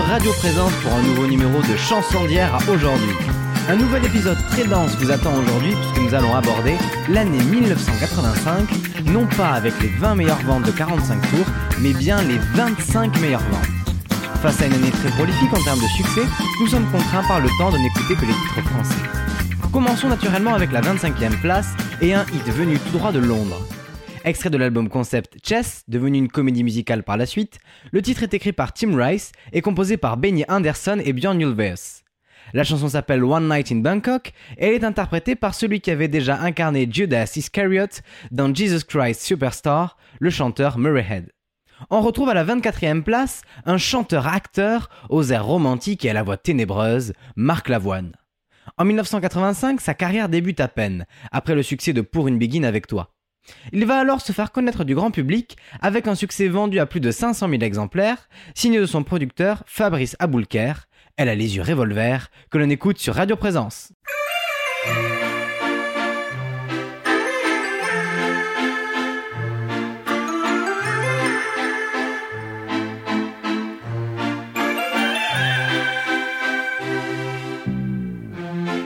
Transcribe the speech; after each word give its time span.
Radio 0.00 0.32
Présence 0.32 0.72
pour 0.82 0.92
un 0.92 1.02
nouveau 1.02 1.26
numéro 1.26 1.62
de 1.62 1.76
Chansons 1.76 2.24
d'hier 2.26 2.52
à 2.52 2.58
aujourd'hui. 2.70 3.14
Un 3.68 3.76
nouvel 3.76 4.04
épisode 4.04 4.38
très 4.50 4.64
dense 4.64 4.96
vous 4.96 5.10
attend 5.10 5.32
aujourd'hui 5.38 5.72
puisque 5.72 6.08
nous 6.08 6.14
allons 6.14 6.34
aborder 6.34 6.76
l'année 7.08 7.42
1985, 7.44 8.68
non 9.06 9.26
pas 9.36 9.50
avec 9.50 9.72
les 9.80 9.88
20 9.88 10.16
meilleures 10.16 10.42
ventes 10.42 10.64
de 10.64 10.72
45 10.72 11.20
tours, 11.30 11.46
mais 11.80 11.92
bien 11.92 12.22
les 12.22 12.38
25 12.54 13.20
meilleures 13.20 13.40
ventes. 13.40 14.08
Face 14.42 14.60
à 14.62 14.66
une 14.66 14.74
année 14.74 14.90
très 14.90 15.10
prolifique 15.10 15.52
en 15.52 15.62
termes 15.62 15.80
de 15.80 15.88
succès, 15.88 16.26
nous 16.60 16.66
sommes 16.66 16.90
contraints 16.90 17.26
par 17.28 17.40
le 17.40 17.48
temps 17.58 17.70
de 17.70 17.78
n'écouter 17.78 18.14
que 18.14 18.26
les 18.26 18.34
titres 18.34 18.68
français. 18.68 19.02
Commençons 19.72 20.08
naturellement 20.08 20.54
avec 20.54 20.72
la 20.72 20.80
25e 20.80 21.40
place 21.40 21.68
et 22.00 22.14
un 22.14 22.24
hit 22.32 22.48
venu 22.50 22.78
tout 22.78 22.98
droit 22.98 23.12
de 23.12 23.20
Londres. 23.20 23.64
Extrait 24.24 24.48
de 24.48 24.56
l'album 24.56 24.88
concept 24.88 25.36
Chess, 25.46 25.84
devenu 25.86 26.16
une 26.16 26.28
comédie 26.28 26.64
musicale 26.64 27.02
par 27.02 27.18
la 27.18 27.26
suite, 27.26 27.58
le 27.92 28.00
titre 28.00 28.22
est 28.22 28.32
écrit 28.32 28.54
par 28.54 28.72
Tim 28.72 28.96
Rice 28.96 29.32
et 29.52 29.60
composé 29.60 29.98
par 29.98 30.16
Benny 30.16 30.46
Anderson 30.48 30.98
et 31.04 31.12
Björn 31.12 31.38
Ulvaeus. 31.38 32.02
La 32.54 32.64
chanson 32.64 32.88
s'appelle 32.88 33.22
One 33.22 33.50
Night 33.50 33.70
in 33.70 33.80
Bangkok 33.80 34.32
et 34.56 34.68
elle 34.68 34.72
est 34.72 34.84
interprétée 34.84 35.34
par 35.36 35.54
celui 35.54 35.82
qui 35.82 35.90
avait 35.90 36.08
déjà 36.08 36.40
incarné 36.40 36.88
Judas 36.90 37.34
Iscariot 37.36 38.00
dans 38.30 38.54
Jesus 38.54 38.86
Christ 38.88 39.20
Superstar, 39.20 39.98
le 40.20 40.30
chanteur 40.30 40.78
Murray 40.78 41.06
Head. 41.06 41.30
On 41.90 42.00
retrouve 42.00 42.30
à 42.30 42.34
la 42.34 42.46
24e 42.46 43.02
place 43.02 43.42
un 43.66 43.76
chanteur-acteur 43.76 44.88
aux 45.10 45.24
airs 45.32 45.44
romantiques 45.44 46.06
et 46.06 46.10
à 46.10 46.14
la 46.14 46.22
voix 46.22 46.38
ténébreuse, 46.38 47.12
Marc 47.36 47.68
Lavoine. 47.68 48.12
En 48.78 48.86
1985, 48.86 49.82
sa 49.82 49.92
carrière 49.92 50.30
débute 50.30 50.60
à 50.60 50.68
peine, 50.68 51.04
après 51.30 51.54
le 51.54 51.62
succès 51.62 51.92
de 51.92 52.00
Pour 52.00 52.26
une 52.26 52.38
Begin 52.38 52.64
avec 52.64 52.86
toi. 52.86 53.13
Il 53.72 53.84
va 53.86 53.98
alors 53.98 54.20
se 54.20 54.32
faire 54.32 54.52
connaître 54.52 54.84
du 54.84 54.94
grand 54.94 55.10
public 55.10 55.56
avec 55.80 56.06
un 56.06 56.14
succès 56.14 56.48
vendu 56.48 56.78
à 56.78 56.86
plus 56.86 57.00
de 57.00 57.10
500 57.10 57.48
000 57.48 57.62
exemplaires, 57.62 58.28
signé 58.54 58.78
de 58.78 58.86
son 58.86 59.02
producteur 59.02 59.62
Fabrice 59.66 60.16
Aboulker. 60.18 60.72
Elle 61.16 61.28
a 61.28 61.34
les 61.34 61.56
yeux 61.56 61.62
revolver, 61.62 62.30
que 62.50 62.58
l'on 62.58 62.70
écoute 62.70 62.98
sur 62.98 63.14
Radio 63.14 63.36
Présence. 63.36 63.92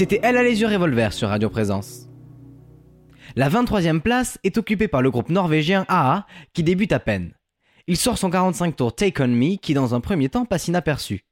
C'était 0.00 0.20
Elle 0.22 0.38
a 0.38 0.42
les 0.42 0.62
yeux 0.62 0.66
revolver 0.66 1.12
sur 1.12 1.28
Radio 1.28 1.50
Présence. 1.50 2.08
La 3.36 3.50
23e 3.50 4.00
place 4.00 4.38
est 4.44 4.56
occupée 4.56 4.88
par 4.88 5.02
le 5.02 5.10
groupe 5.10 5.28
norvégien 5.28 5.84
AA 5.88 6.24
qui 6.54 6.62
débute 6.62 6.92
à 6.92 6.98
peine. 6.98 7.34
Il 7.86 7.98
sort 7.98 8.16
son 8.16 8.30
45 8.30 8.76
tours 8.76 8.96
Take 8.96 9.22
On 9.22 9.28
Me 9.28 9.56
qui 9.56 9.74
dans 9.74 9.94
un 9.94 10.00
premier 10.00 10.30
temps 10.30 10.46
passe 10.46 10.68
inaperçu. 10.68 11.26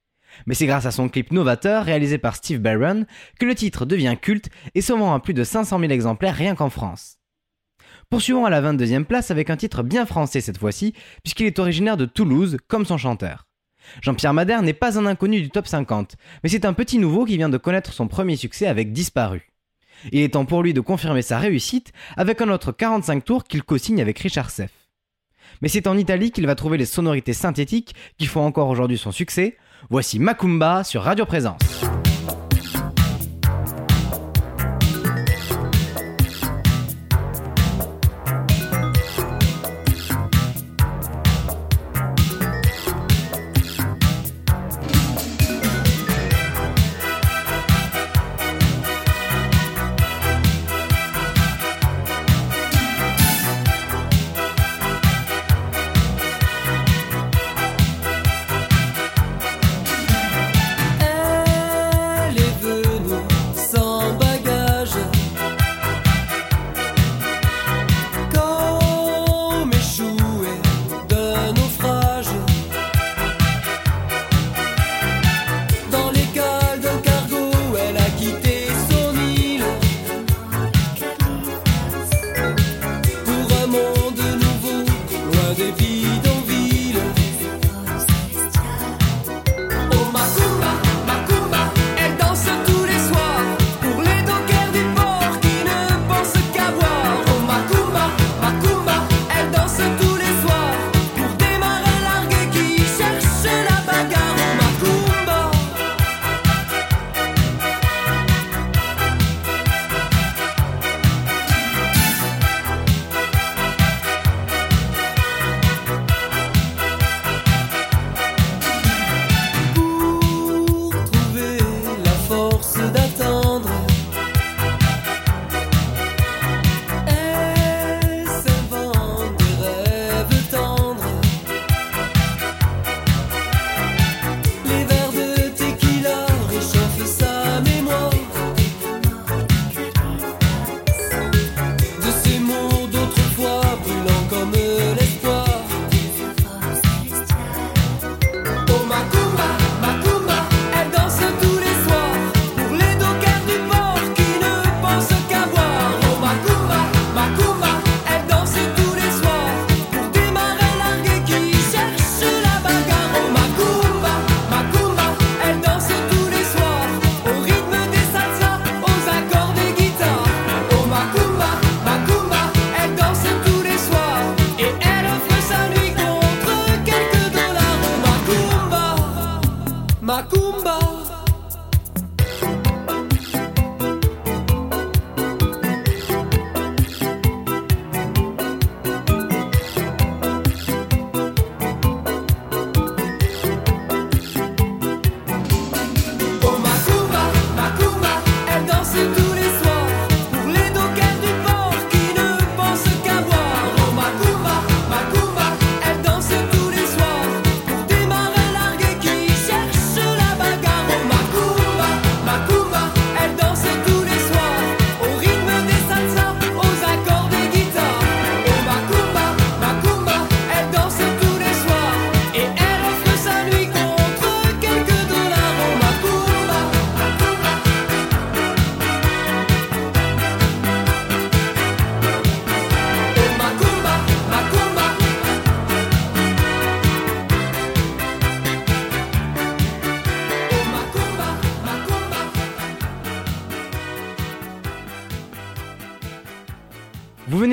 Mais 0.45 0.53
c'est 0.53 0.67
grâce 0.67 0.85
à 0.85 0.91
son 0.91 1.09
clip 1.09 1.33
novateur 1.33 1.83
réalisé 1.83 2.19
par 2.19 2.37
Steve 2.37 2.61
Barron 2.61 3.07
que 3.41 3.47
le 3.47 3.55
titre 3.55 3.87
devient 3.87 4.17
culte 4.21 4.51
et 4.75 4.83
se 4.83 4.93
vend 4.93 5.15
à 5.15 5.21
plus 5.21 5.33
de 5.33 5.45
500 5.45 5.81
000 5.81 5.91
exemplaires 5.91 6.35
rien 6.35 6.55
qu'en 6.55 6.69
France. 6.69 7.17
Poursuivons 8.11 8.45
à 8.45 8.51
la 8.51 8.61
22e 8.61 9.05
place 9.05 9.31
avec 9.31 9.49
un 9.49 9.57
titre 9.57 9.83
bien 9.83 10.05
français 10.05 10.43
cette 10.43 10.59
fois-ci 10.59 10.93
puisqu'il 11.23 11.47
est 11.47 11.59
originaire 11.59 11.97
de 11.97 12.05
Toulouse 12.05 12.59
comme 12.69 12.85
son 12.85 12.99
chanteur. 12.99 13.48
Jean-Pierre 14.03 14.35
Madère 14.35 14.63
n'est 14.63 14.73
pas 14.73 14.99
un 14.99 15.07
inconnu 15.07 15.41
du 15.41 15.51
top 15.51 15.67
50, 15.67 16.17
mais 16.43 16.49
c'est 16.49 16.65
un 16.65 16.73
petit 16.73 16.99
nouveau 16.99 17.25
qui 17.25 17.37
vient 17.37 17.49
de 17.49 17.57
connaître 17.57 17.93
son 17.93 18.09
premier 18.09 18.37
succès 18.37 18.67
avec 18.67 18.93
Disparu. 18.93 19.51
Il 20.13 20.21
est 20.21 20.35
temps 20.35 20.45
pour 20.45 20.63
lui 20.63 20.75
de 20.75 20.81
confirmer 20.81 21.23
sa 21.23 21.39
réussite 21.39 21.93
avec 22.17 22.41
un 22.41 22.49
autre 22.51 22.73
45 22.73 23.25
tours 23.25 23.45
qu'il 23.45 23.63
co-signe 23.63 24.01
avec 24.01 24.19
Richard 24.19 24.51
Seff. 24.51 24.71
Mais 25.61 25.69
c'est 25.69 25.87
en 25.87 25.97
Italie 25.97 26.31
qu'il 26.31 26.47
va 26.47 26.55
trouver 26.55 26.79
les 26.79 26.87
sonorités 26.87 27.33
synthétiques 27.33 27.95
qui 28.17 28.27
font 28.27 28.45
encore 28.45 28.69
aujourd'hui 28.69 28.99
son 28.99 29.13
succès. 29.13 29.57
Voici 29.91 30.19
Macumba 30.19 30.85
sur 30.85 31.03
Radio 31.03 31.25
Présence. 31.25 31.88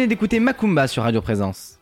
D'écouter 0.07 0.39
Macumba 0.39 0.87
sur 0.87 1.03
Radio 1.03 1.21
Présence. 1.21 1.79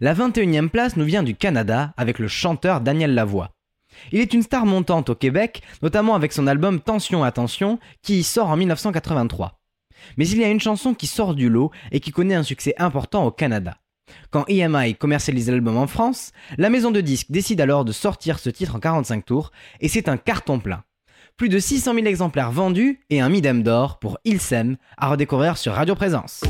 La 0.00 0.14
21e 0.14 0.68
place 0.68 0.96
nous 0.96 1.04
vient 1.04 1.22
du 1.22 1.34
Canada 1.34 1.92
avec 1.96 2.18
le 2.18 2.28
chanteur 2.28 2.80
Daniel 2.80 3.14
Lavoie. 3.14 3.50
Il 4.12 4.20
est 4.20 4.32
une 4.32 4.42
star 4.42 4.66
montante 4.66 5.10
au 5.10 5.14
Québec, 5.14 5.62
notamment 5.82 6.14
avec 6.14 6.32
son 6.32 6.46
album 6.46 6.80
Tension 6.80 7.24
Attention 7.24 7.78
qui 8.02 8.22
sort 8.22 8.50
en 8.50 8.56
1983. 8.56 9.60
Mais 10.16 10.28
il 10.28 10.38
y 10.38 10.44
a 10.44 10.48
une 10.48 10.60
chanson 10.60 10.94
qui 10.94 11.06
sort 11.06 11.34
du 11.34 11.48
lot 11.48 11.70
et 11.90 12.00
qui 12.00 12.12
connaît 12.12 12.34
un 12.34 12.42
succès 12.42 12.74
important 12.78 13.24
au 13.24 13.30
Canada. 13.30 13.76
Quand 14.30 14.44
EMI 14.48 14.94
commercialise 14.94 15.50
l'album 15.50 15.76
en 15.76 15.86
France, 15.86 16.32
la 16.56 16.70
maison 16.70 16.90
de 16.90 17.00
disques 17.00 17.30
décide 17.30 17.60
alors 17.60 17.84
de 17.84 17.92
sortir 17.92 18.38
ce 18.38 18.50
titre 18.50 18.76
en 18.76 18.80
45 18.80 19.24
tours 19.24 19.50
et 19.80 19.88
c'est 19.88 20.08
un 20.08 20.16
carton 20.16 20.60
plein. 20.60 20.84
Plus 21.36 21.48
de 21.48 21.58
600 21.58 21.94
000 21.94 22.06
exemplaires 22.06 22.52
vendus 22.52 23.00
et 23.10 23.20
un 23.20 23.28
midem 23.28 23.62
d'or 23.62 23.98
pour 23.98 24.18
Il 24.24 24.40
s'aime 24.40 24.76
à 24.96 25.08
redécouvrir 25.08 25.56
sur 25.56 25.74
Radio 25.74 25.94
Présence. 25.94 26.42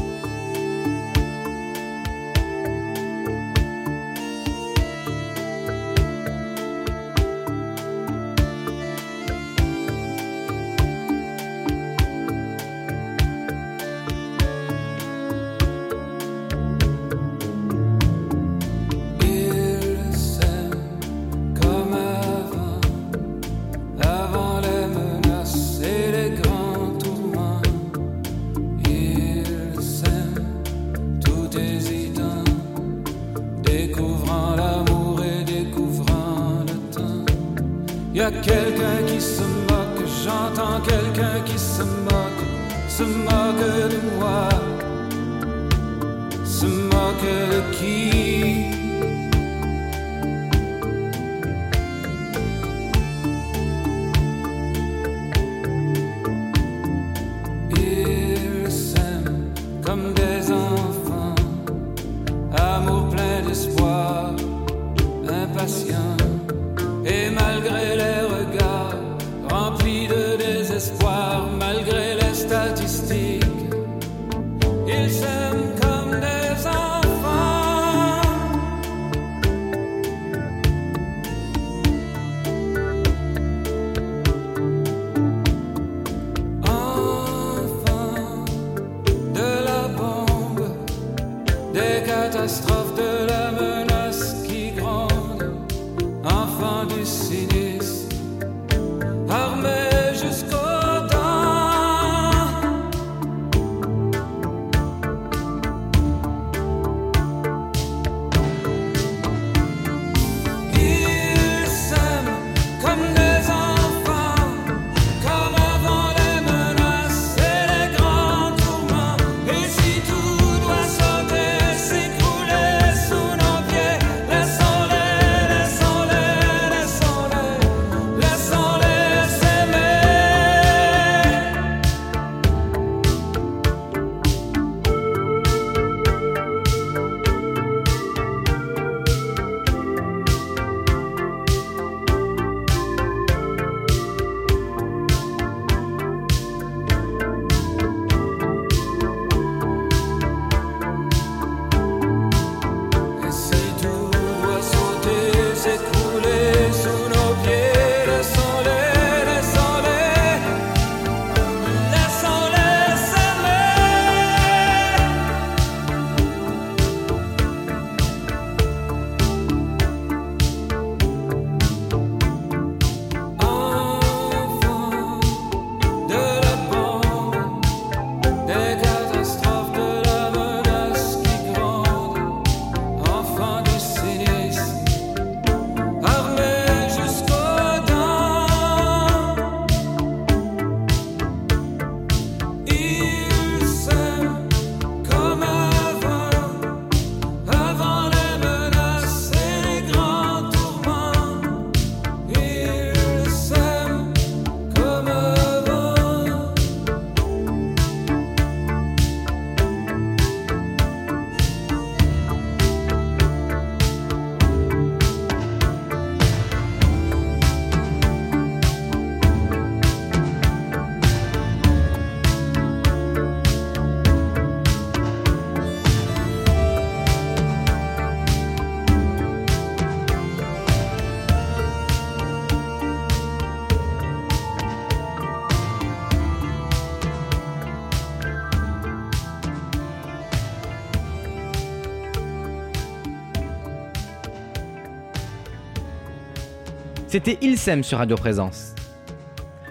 C'était 247.24 247.46
Il 247.46 247.56
s'aime 247.56 247.84
sur 247.84 247.98
Radio 247.98 248.16
Présence. 248.16 248.74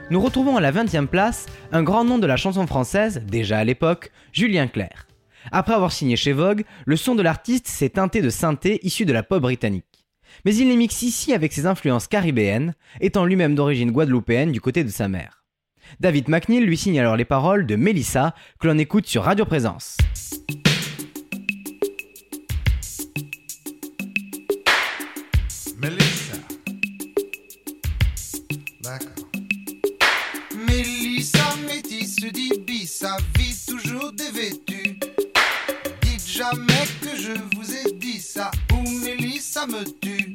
Nous 0.10 0.22
retrouvons 0.22 0.56
à 0.56 0.62
la 0.62 0.72
20e 0.72 1.08
place 1.08 1.48
un 1.74 1.84
grand 1.84 2.06
nom 2.06 2.18
de 2.18 2.26
la 2.26 2.38
chanson 2.38 2.66
française, 2.66 3.24
déjà 3.28 3.58
à 3.58 3.66
l'époque, 3.66 4.10
Julien 4.32 4.68
Clerc. 4.68 5.06
Après 5.52 5.74
avoir 5.74 5.92
signé 5.92 6.16
chez 6.16 6.32
Vogue, 6.32 6.64
le 6.86 6.96
son 6.96 7.14
de 7.14 7.22
l'artiste 7.22 7.68
s'est 7.68 7.90
teinté 7.90 8.22
de 8.22 8.30
synthé 8.30 8.80
issu 8.84 9.04
de 9.04 9.12
la 9.12 9.22
pop 9.22 9.42
britannique. 9.42 10.06
Mais 10.46 10.56
il 10.56 10.70
les 10.70 10.78
mixe 10.78 11.02
ici 11.02 11.34
avec 11.34 11.52
ses 11.52 11.66
influences 11.66 12.08
caribéennes, 12.08 12.74
étant 13.02 13.26
lui-même 13.26 13.56
d'origine 13.56 13.92
guadeloupéenne 13.92 14.54
du 14.54 14.62
côté 14.62 14.86
de 14.86 14.90
sa 14.90 15.10
mère. 15.10 15.44
David 16.00 16.30
McNeil 16.30 16.62
lui 16.62 16.78
signe 16.78 17.02
alors 17.02 17.18
les 17.18 17.26
paroles 17.26 17.66
de 17.66 17.76
Mélissa 17.76 18.34
que 18.62 18.68
l'on 18.70 18.78
écoute 18.78 19.08
sur 19.08 19.24
Radio 19.24 19.44
Présence. 19.44 19.98
Métisse 32.26 32.50
d'Ibissa 32.52 33.18
vit 33.38 33.56
toujours 33.68 34.12
dévêtue. 34.14 35.00
Dites 36.02 36.28
jamais 36.28 36.86
que 37.02 37.16
je 37.16 37.32
vous 37.56 37.72
ai 37.72 37.92
dit 37.94 38.20
ça 38.20 38.52
ou 38.74 38.90
Mélissa 39.04 39.66
me 39.68 39.84
tue. 40.00 40.34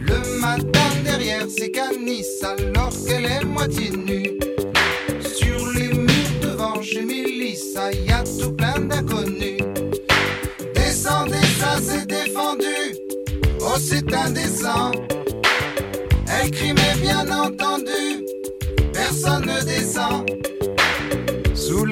Le 0.00 0.40
matin 0.40 0.88
derrière 1.04 1.48
ses 1.48 1.70
canisses 1.70 2.42
alors 2.42 2.92
qu'elle 3.06 3.24
est 3.24 3.44
moitié 3.44 3.90
nue. 3.90 4.38
Sur 5.34 5.66
les 5.72 5.88
murs 5.88 6.40
devant 6.42 6.82
chez 6.82 7.02
Mélissa, 7.02 7.92
y 7.92 8.10
a 8.10 8.22
tout 8.24 8.52
plein 8.52 8.78
d'inconnus. 8.80 9.60
Descendez, 10.74 11.46
ça 11.58 11.78
c'est 11.80 12.06
défendu. 12.06 12.96
Oh, 13.60 13.78
c'est 13.78 14.12
indécent. 14.12 14.92
Elle 16.28 16.50
crie, 16.50 16.74
mais 16.74 17.00
bien 17.00 17.30
entendu, 17.30 18.24
personne 18.92 19.46
ne 19.46 19.62
descend 19.62 20.51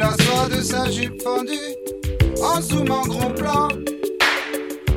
la 0.00 0.12
soie 0.24 0.48
de 0.48 0.62
sa 0.62 0.90
jupe 0.90 1.22
fendue, 1.22 1.74
en 2.42 2.60
zoomant 2.62 3.02
gros 3.02 3.30
plan. 3.34 3.68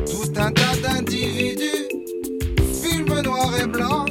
Tout 0.10 0.31
un 0.38 0.51
tas 0.51 0.75
d'individus, 0.81 1.89
film 2.81 3.22
noir 3.22 3.51
et 3.62 3.67
blanc. 3.67 4.05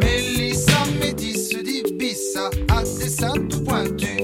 Mélissa 0.00 0.80
Métis 1.00 1.48
dit 1.64 1.82
Bissa 1.94 2.50
à 2.76 2.82
des 2.82 3.08
seins 3.08 3.40
tout 3.48 3.64
pointus. 3.64 4.22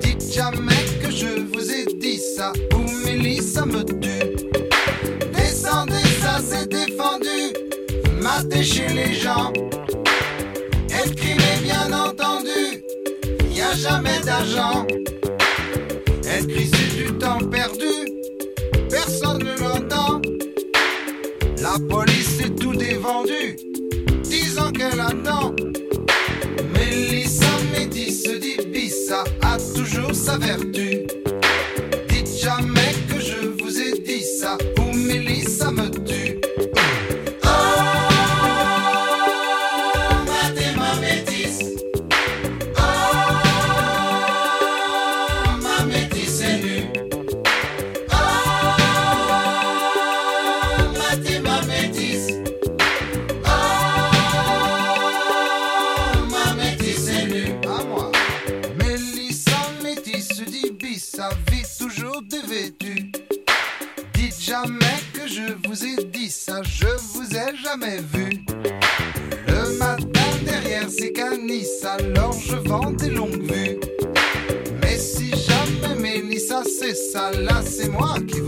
Dites 0.00 0.32
jamais 0.32 0.84
que 1.02 1.10
je 1.10 1.42
vous 1.52 1.70
ai 1.70 1.84
dit 2.00 2.18
ça, 2.18 2.52
ou 2.74 3.04
Mélissa 3.04 3.66
me 3.66 3.82
tue. 3.84 4.30
Descendez, 5.36 6.08
ça 6.22 6.38
c'est 6.42 6.68
défendu, 6.68 7.52
matez 8.22 8.62
chez 8.62 8.88
les 8.88 9.12
gens. 9.12 9.52
jamais 13.78 14.20
d'argent. 14.24 14.86
Inscrit, 16.26 16.68
c'est 16.72 16.96
du 16.96 17.18
temps 17.18 17.38
perdu, 17.38 17.94
personne 18.90 19.38
ne 19.38 19.56
l'entend. 19.58 20.20
La 21.62 21.76
police, 21.88 22.38
c'est 22.38 22.54
tout 22.56 22.74
dévendu, 22.74 23.56
disant 24.24 24.72
qu'elle 24.72 25.00
attend. 25.00 25.54
Mélissa 26.74 27.46
Médis 27.72 28.24
dit 28.40 28.66
Bissa 28.72 29.24
a 29.42 29.56
toujours 29.74 30.14
sa 30.14 30.36
vertu. 30.38 30.87
ça 76.98 77.30
c'est 77.64 77.88
moi 77.88 78.16
qui 78.26 78.40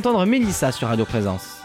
entendre 0.00 0.24
Mélissa 0.24 0.72
sur 0.72 0.88
Radio 0.88 1.04
Présence. 1.04 1.60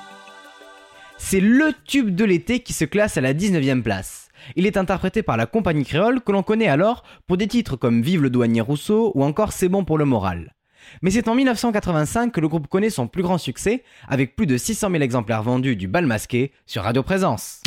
C'est 1.17 1.39
le 1.39 1.71
tube 1.85 2.13
de 2.13 2.25
l'été 2.25 2.59
qui 2.59 2.73
se 2.73 2.83
classe 2.83 3.15
à 3.15 3.21
la 3.21 3.33
19e 3.33 3.81
place. 3.81 4.27
Il 4.57 4.65
est 4.65 4.75
interprété 4.75 5.23
par 5.23 5.37
la 5.37 5.45
compagnie 5.45 5.85
créole 5.85 6.19
que 6.19 6.33
l'on 6.33 6.43
connaît 6.43 6.67
alors 6.67 7.03
pour 7.27 7.37
des 7.37 7.47
titres 7.47 7.77
comme 7.77 8.01
Vive 8.01 8.21
le 8.21 8.29
douanier 8.29 8.59
Rousseau 8.59 9.13
ou 9.15 9.23
encore 9.23 9.53
C'est 9.53 9.69
bon 9.69 9.85
pour 9.85 9.97
le 9.97 10.03
moral. 10.03 10.53
Mais 11.01 11.11
c'est 11.11 11.29
en 11.29 11.35
1985 11.35 12.33
que 12.33 12.41
le 12.41 12.49
groupe 12.49 12.67
connaît 12.67 12.89
son 12.89 13.07
plus 13.07 13.23
grand 13.23 13.37
succès, 13.37 13.85
avec 14.05 14.35
plus 14.35 14.47
de 14.47 14.57
600 14.57 14.91
000 14.91 15.01
exemplaires 15.01 15.41
vendus 15.41 15.77
du 15.77 15.87
bal 15.87 16.05
masqué 16.05 16.51
sur 16.65 16.83
Radio 16.83 17.03
Présence. 17.03 17.61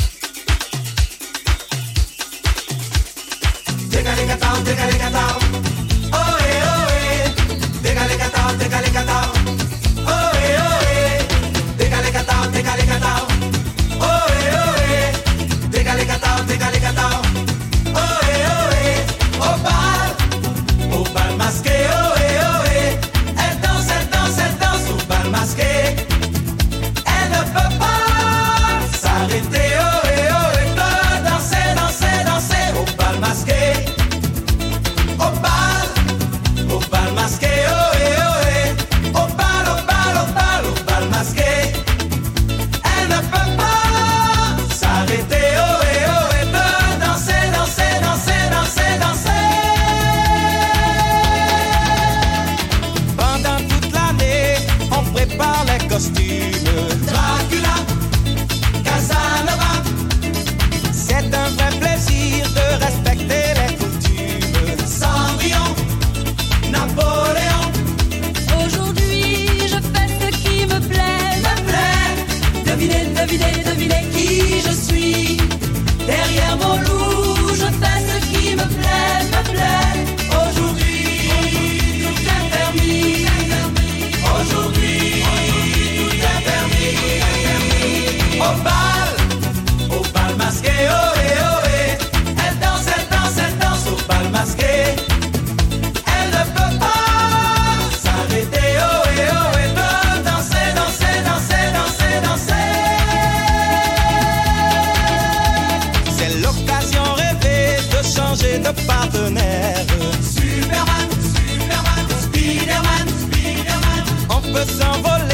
tonnerre. 109.29 109.85
Superman, 110.21 111.09
Superman, 111.21 112.07
Spiderman, 112.21 113.07
Spiderman, 113.21 114.03
on 114.29 114.41
peut 114.51 114.65
s'envoler. 114.65 115.28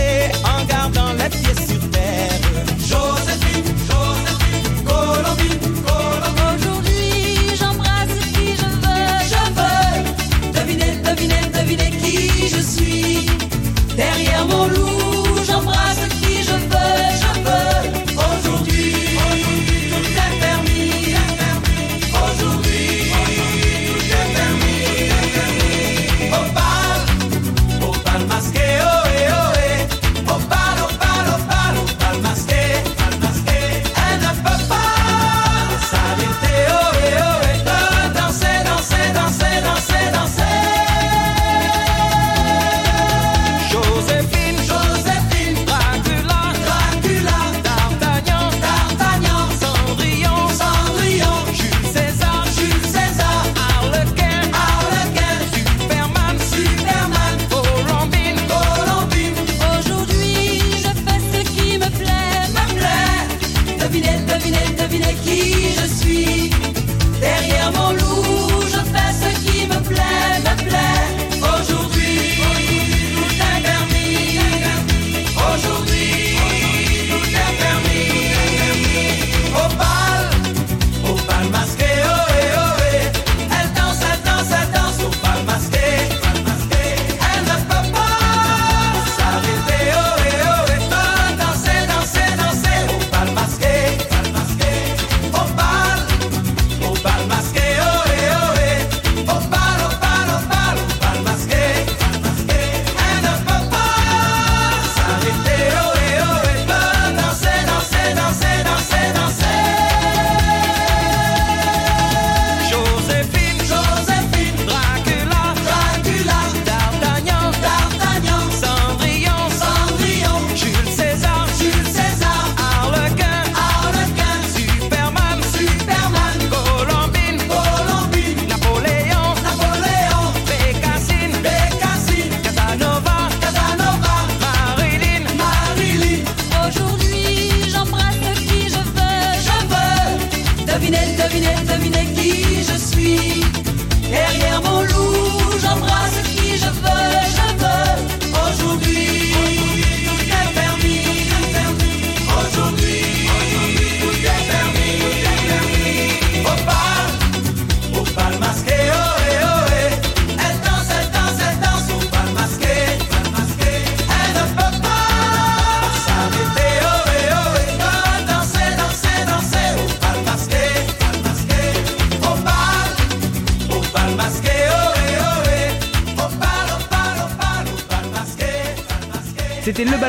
You. 143.16 143.45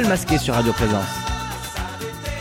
Masqué 0.05 0.37
sur 0.37 0.53
Radio 0.53 0.75
Présence. 0.75 1.07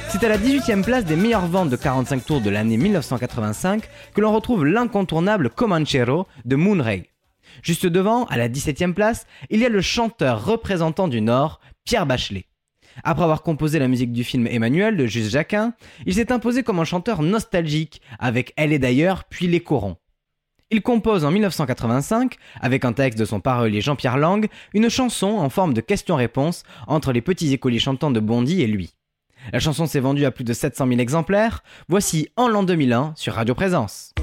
C'est 0.09 0.25
à 0.25 0.29
la 0.29 0.37
18e 0.37 0.83
place 0.83 1.05
des 1.05 1.15
meilleures 1.15 1.47
ventes 1.47 1.69
de 1.69 1.77
45 1.77 2.25
tours 2.25 2.41
de 2.41 2.49
l'année 2.49 2.75
1985 2.75 3.89
que 4.13 4.19
l'on 4.19 4.33
retrouve 4.33 4.65
l'incontournable 4.65 5.49
Comanchero 5.49 6.27
de 6.43 6.55
Moonray. 6.57 7.09
Juste 7.63 7.85
devant, 7.85 8.25
à 8.25 8.35
la 8.35 8.49
17e 8.49 8.93
place, 8.93 9.25
il 9.49 9.61
y 9.61 9.65
a 9.65 9.69
le 9.69 9.79
chanteur 9.79 10.43
représentant 10.45 11.07
du 11.07 11.21
Nord, 11.21 11.61
Pierre 11.85 12.05
Bachelet. 12.05 12.47
Après 13.05 13.23
avoir 13.23 13.41
composé 13.41 13.79
la 13.79 13.87
musique 13.87 14.11
du 14.11 14.25
film 14.25 14.47
Emmanuel 14.47 14.97
de 14.97 15.05
Juste 15.05 15.31
Jacquin, 15.31 15.73
il 16.05 16.13
s'est 16.13 16.33
imposé 16.33 16.61
comme 16.61 16.79
un 16.79 16.85
chanteur 16.85 17.21
nostalgique 17.21 18.01
avec 18.19 18.51
Elle 18.57 18.73
est 18.73 18.79
d'ailleurs 18.79 19.23
puis 19.23 19.47
Les 19.47 19.61
Corons. 19.61 19.95
Il 20.71 20.81
compose 20.81 21.25
en 21.25 21.31
1985, 21.31 22.37
avec 22.59 22.85
un 22.85 22.93
texte 22.93 23.19
de 23.19 23.25
son 23.25 23.39
parolier 23.39 23.81
Jean-Pierre 23.81 24.17
Lang, 24.17 24.47
une 24.73 24.89
chanson 24.89 25.27
en 25.27 25.49
forme 25.49 25.75
de 25.75 25.81
question-réponse 25.81 26.63
entre 26.87 27.11
les 27.11 27.21
petits 27.21 27.53
écoliers 27.53 27.77
chantants 27.77 28.09
de 28.09 28.19
Bondy 28.19 28.63
et 28.63 28.67
lui. 28.67 28.95
La 29.53 29.59
chanson 29.59 29.85
s'est 29.85 29.99
vendue 29.99 30.25
à 30.25 30.31
plus 30.31 30.43
de 30.43 30.53
700 30.53 30.87
000 30.87 30.99
exemplaires. 30.99 31.61
Voici 31.87 32.29
en 32.35 32.47
l'an 32.47 32.63
2001 32.63 33.13
sur 33.15 33.35
Radio 33.35 33.53
Présence. 33.53 34.15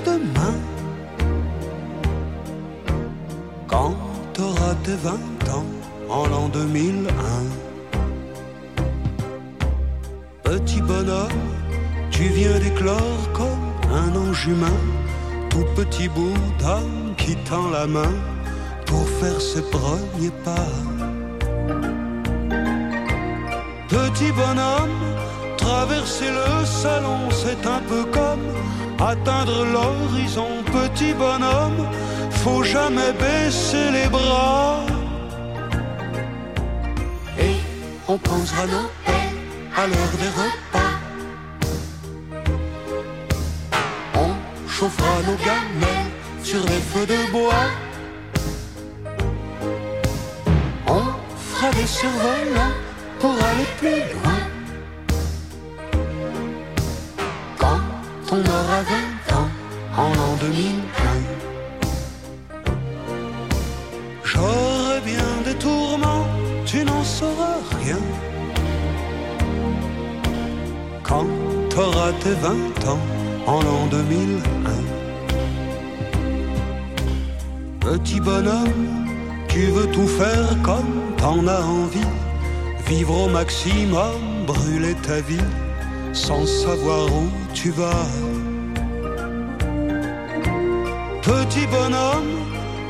Demain. 0.00 0.56
Quand 3.66 3.94
t'auras 4.32 4.74
tes 4.84 4.94
20 4.94 5.12
ans, 5.54 5.64
en 6.08 6.26
l'an 6.26 6.48
2001. 6.48 7.12
Petit 10.42 10.80
bonhomme, 10.80 11.46
tu 12.10 12.24
viens 12.24 12.58
d'éclore 12.58 13.32
comme 13.32 13.68
un 13.92 14.16
ange 14.16 14.46
humain, 14.46 14.80
tout 15.50 15.66
petit 15.76 16.08
bout 16.08 16.34
d'âme 16.58 17.14
qui 17.18 17.36
tend 17.48 17.70
la 17.70 17.86
main 17.86 18.14
pour 18.86 19.06
faire 19.20 19.40
ses 19.40 19.62
premiers 19.62 20.32
pas. 20.44 20.57
Bonhomme, 31.18 31.86
faut 32.30 32.62
jamais 32.62 33.12
baisser 33.12 33.90
les 33.90 34.08
bras. 34.08 34.86
Et 37.38 37.56
on 38.06 38.16
posera 38.16 38.66
nos 38.66 38.88
à 39.80 39.86
l'heure 39.86 40.16
des 40.22 40.32
repas. 40.42 40.94
On 44.14 44.30
chauffera 44.68 45.16
nos 45.28 45.38
gamelles 45.48 46.10
sur 46.42 46.64
des 46.64 46.82
feux 46.90 47.06
de 47.06 47.20
bois. 47.30 47.68
On 50.86 51.04
fera 51.48 51.70
des 51.70 51.86
survolants 51.86 52.76
pour 53.20 53.34
aller 53.48 53.68
plus 53.78 54.02
loin. 54.14 54.37
Vivre 82.88 83.24
au 83.24 83.28
maximum, 83.28 84.46
brûler 84.46 84.94
ta 85.06 85.20
vie, 85.20 85.48
sans 86.14 86.46
savoir 86.46 87.04
où 87.12 87.28
tu 87.52 87.70
vas. 87.70 88.06
Petit 91.20 91.66
bonhomme, 91.66 92.32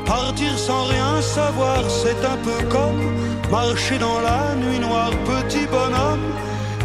partir 0.06 0.56
sans 0.56 0.84
rien 0.84 1.20
savoir, 1.20 1.82
c'est 1.90 2.24
un 2.24 2.36
peu 2.36 2.64
comme 2.68 3.02
marcher 3.50 3.98
dans 3.98 4.20
la 4.20 4.54
nuit 4.54 4.78
noire. 4.78 5.10
Petit 5.26 5.66
bonhomme, 5.66 6.28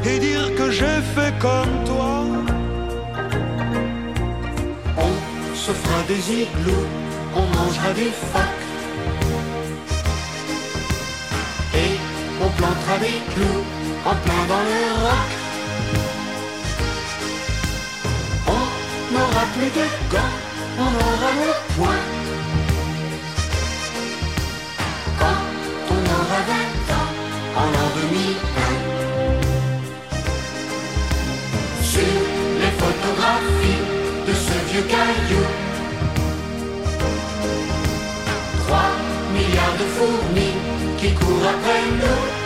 et 0.04 0.18
dire 0.18 0.56
que 0.56 0.72
j'ai 0.72 1.00
fait 1.16 1.34
comme 1.40 1.76
toi. 1.86 2.26
On 4.98 5.56
se 5.56 5.72
fera 5.72 6.02
des 6.08 6.24
igloos, 6.42 6.88
on 7.36 7.46
mangera 7.56 7.94
des 7.94 8.12
phaques. 8.32 8.63
Plantera 12.64 12.98
des 13.00 13.20
clous 13.34 13.64
en 14.06 14.16
plein 14.24 14.44
dans 14.52 14.64
le 14.70 14.80
roc. 15.04 15.30
On 18.56 18.64
n'aura 19.14 19.46
plus 19.56 19.72
de 19.80 19.86
gants, 20.12 20.36
on 20.86 20.92
aura 21.08 21.30
le 21.42 21.50
poing. 21.76 22.04
Quand 25.20 25.42
on 25.96 26.02
aura 26.18 26.40
20 26.52 26.94
ans, 27.00 27.12
en 27.62 27.66
l'an 27.74 27.90
2001. 27.96 28.34
Sur 31.92 32.18
les 32.62 32.74
photographies 32.82 33.84
de 34.28 34.34
ce 34.46 34.56
vieux 34.70 34.88
caillou. 34.94 35.46
Trois 38.62 38.92
milliards 39.34 39.78
de 39.82 39.88
fourmis 39.96 40.56
qui 40.98 41.10
courent 41.14 41.50
après 41.56 41.84
nous. 42.02 42.43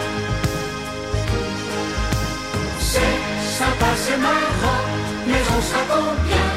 C'est 4.08 4.18
marrant, 4.18 4.84
mais 5.28 5.44
on 5.56 5.62
se 5.68 5.74
raconte 5.76 6.20
bien. 6.30 6.50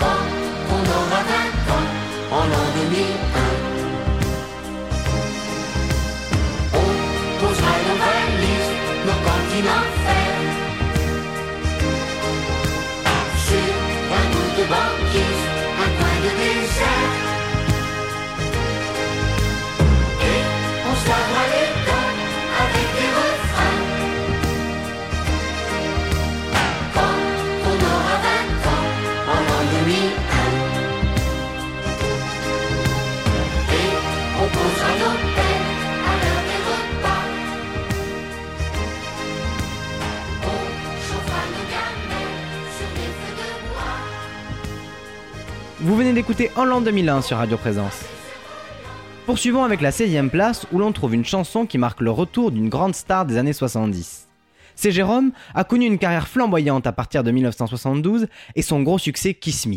Quand 0.00 0.24
on 0.76 0.82
aura 0.98 1.20
20 1.34 1.74
ans, 1.76 1.88
en 2.38 2.44
l'an 2.50 2.66
2001, 2.76 3.06
on 6.82 6.88
posera 7.40 7.74
nos 7.86 7.98
valises, 8.04 8.72
nos 9.06 9.20
cantines 9.26 9.72
en 9.78 10.07
Vous 45.80 45.94
venez 45.94 46.12
d'écouter 46.12 46.50
En 46.56 46.64
l'an 46.64 46.80
2001 46.80 47.22
sur 47.22 47.36
Radio 47.36 47.56
Présence. 47.56 48.04
Poursuivons 49.26 49.62
avec 49.62 49.80
la 49.80 49.92
16e 49.92 50.28
place 50.28 50.66
où 50.72 50.80
l'on 50.80 50.90
trouve 50.90 51.14
une 51.14 51.24
chanson 51.24 51.66
qui 51.66 51.78
marque 51.78 52.00
le 52.00 52.10
retour 52.10 52.50
d'une 52.50 52.68
grande 52.68 52.96
star 52.96 53.24
des 53.26 53.36
années 53.36 53.52
70. 53.52 54.26
C'est 54.74 54.90
Jérôme 54.90 55.30
a 55.54 55.62
connu 55.62 55.86
une 55.86 55.98
carrière 55.98 56.26
flamboyante 56.26 56.88
à 56.88 56.92
partir 56.92 57.22
de 57.22 57.30
1972 57.30 58.26
et 58.56 58.62
son 58.62 58.82
gros 58.82 58.98
succès 58.98 59.34
Kiss 59.34 59.66
Me. 59.66 59.76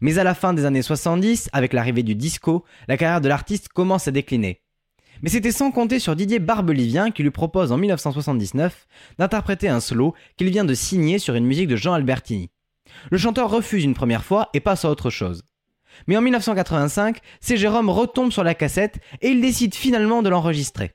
Mais 0.00 0.16
à 0.16 0.24
la 0.24 0.34
fin 0.34 0.54
des 0.54 0.64
années 0.64 0.80
70, 0.80 1.50
avec 1.52 1.74
l'arrivée 1.74 2.02
du 2.02 2.14
disco, 2.14 2.64
la 2.88 2.96
carrière 2.96 3.20
de 3.20 3.28
l'artiste 3.28 3.68
commence 3.68 4.08
à 4.08 4.12
décliner. 4.12 4.62
Mais 5.20 5.28
c'était 5.28 5.52
sans 5.52 5.70
compter 5.70 5.98
sur 5.98 6.16
Didier 6.16 6.38
Barbelivien 6.38 7.10
qui 7.10 7.22
lui 7.22 7.30
propose 7.30 7.72
en 7.72 7.76
1979 7.76 8.86
d'interpréter 9.18 9.68
un 9.68 9.80
solo 9.80 10.14
qu'il 10.38 10.48
vient 10.48 10.64
de 10.64 10.72
signer 10.72 11.18
sur 11.18 11.34
une 11.34 11.44
musique 11.44 11.68
de 11.68 11.76
Jean 11.76 11.92
Albertini. 11.92 12.48
Le 13.10 13.18
chanteur 13.18 13.50
refuse 13.50 13.84
une 13.84 13.94
première 13.94 14.24
fois 14.24 14.48
et 14.54 14.60
passe 14.60 14.84
à 14.84 14.90
autre 14.90 15.10
chose. 15.10 15.42
Mais 16.06 16.16
en 16.16 16.20
1985, 16.20 17.18
c'est 17.40 17.56
Jérôme 17.56 17.90
retombe 17.90 18.32
sur 18.32 18.44
la 18.44 18.54
cassette 18.54 18.98
et 19.22 19.28
il 19.28 19.40
décide 19.40 19.74
finalement 19.74 20.22
de 20.22 20.28
l'enregistrer. 20.28 20.92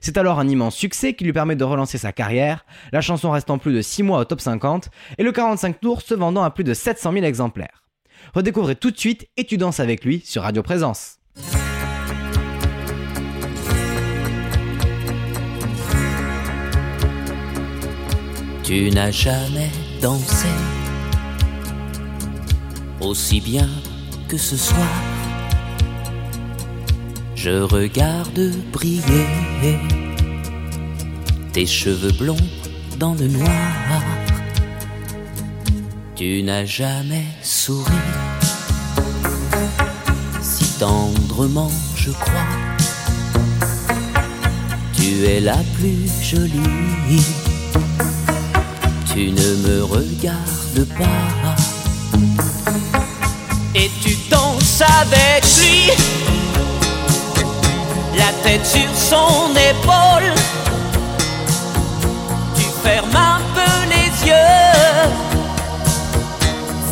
C'est 0.00 0.16
alors 0.16 0.38
un 0.38 0.48
immense 0.48 0.76
succès 0.76 1.14
qui 1.14 1.24
lui 1.24 1.32
permet 1.32 1.56
de 1.56 1.64
relancer 1.64 1.98
sa 1.98 2.12
carrière, 2.12 2.64
la 2.92 3.00
chanson 3.00 3.30
restant 3.30 3.58
plus 3.58 3.72
de 3.72 3.82
6 3.82 4.04
mois 4.04 4.20
au 4.20 4.24
top 4.24 4.40
50 4.40 4.90
et 5.18 5.22
le 5.22 5.32
45 5.32 5.80
tours 5.80 6.02
se 6.02 6.14
vendant 6.14 6.44
à 6.44 6.50
plus 6.50 6.64
de 6.64 6.74
700 6.74 7.12
000 7.12 7.24
exemplaires. 7.24 7.82
Redécouvrez 8.34 8.76
tout 8.76 8.90
de 8.90 8.98
suite 8.98 9.28
et 9.36 9.44
tu 9.44 9.56
danses 9.56 9.80
avec 9.80 10.04
lui 10.04 10.20
sur 10.24 10.42
Radio 10.42 10.62
Présence. 10.62 11.18
Tu 18.62 18.90
n'as 18.90 19.10
jamais 19.10 19.70
dansé 20.00 20.48
aussi 23.04 23.40
bien 23.40 23.68
que 24.28 24.36
ce 24.36 24.56
soir. 24.56 24.88
Je 27.34 27.62
regarde 27.62 28.52
briller 28.72 29.26
tes 31.52 31.66
cheveux 31.66 32.12
blonds 32.12 32.36
dans 32.98 33.14
le 33.14 33.28
noir. 33.28 34.02
Tu 36.14 36.42
n'as 36.42 36.64
jamais 36.64 37.26
souri 37.42 37.90
si 40.40 40.64
tendrement, 40.78 41.72
je 41.96 42.10
crois. 42.10 42.48
Tu 44.94 45.24
es 45.24 45.40
la 45.40 45.58
plus 45.76 46.08
jolie 46.22 47.22
tu 49.12 49.30
ne 49.30 49.56
me 49.68 49.84
regardes 49.84 50.86
pas. 50.96 51.71
Avec 55.02 55.44
lui, 55.58 55.90
la 58.16 58.30
tête 58.44 58.64
sur 58.64 58.90
son 58.94 59.50
épaule. 59.70 60.32
Tu 62.56 62.64
fermes 62.84 63.16
un 63.16 63.40
peu 63.56 63.74
les 63.94 64.10
yeux, 64.28 65.04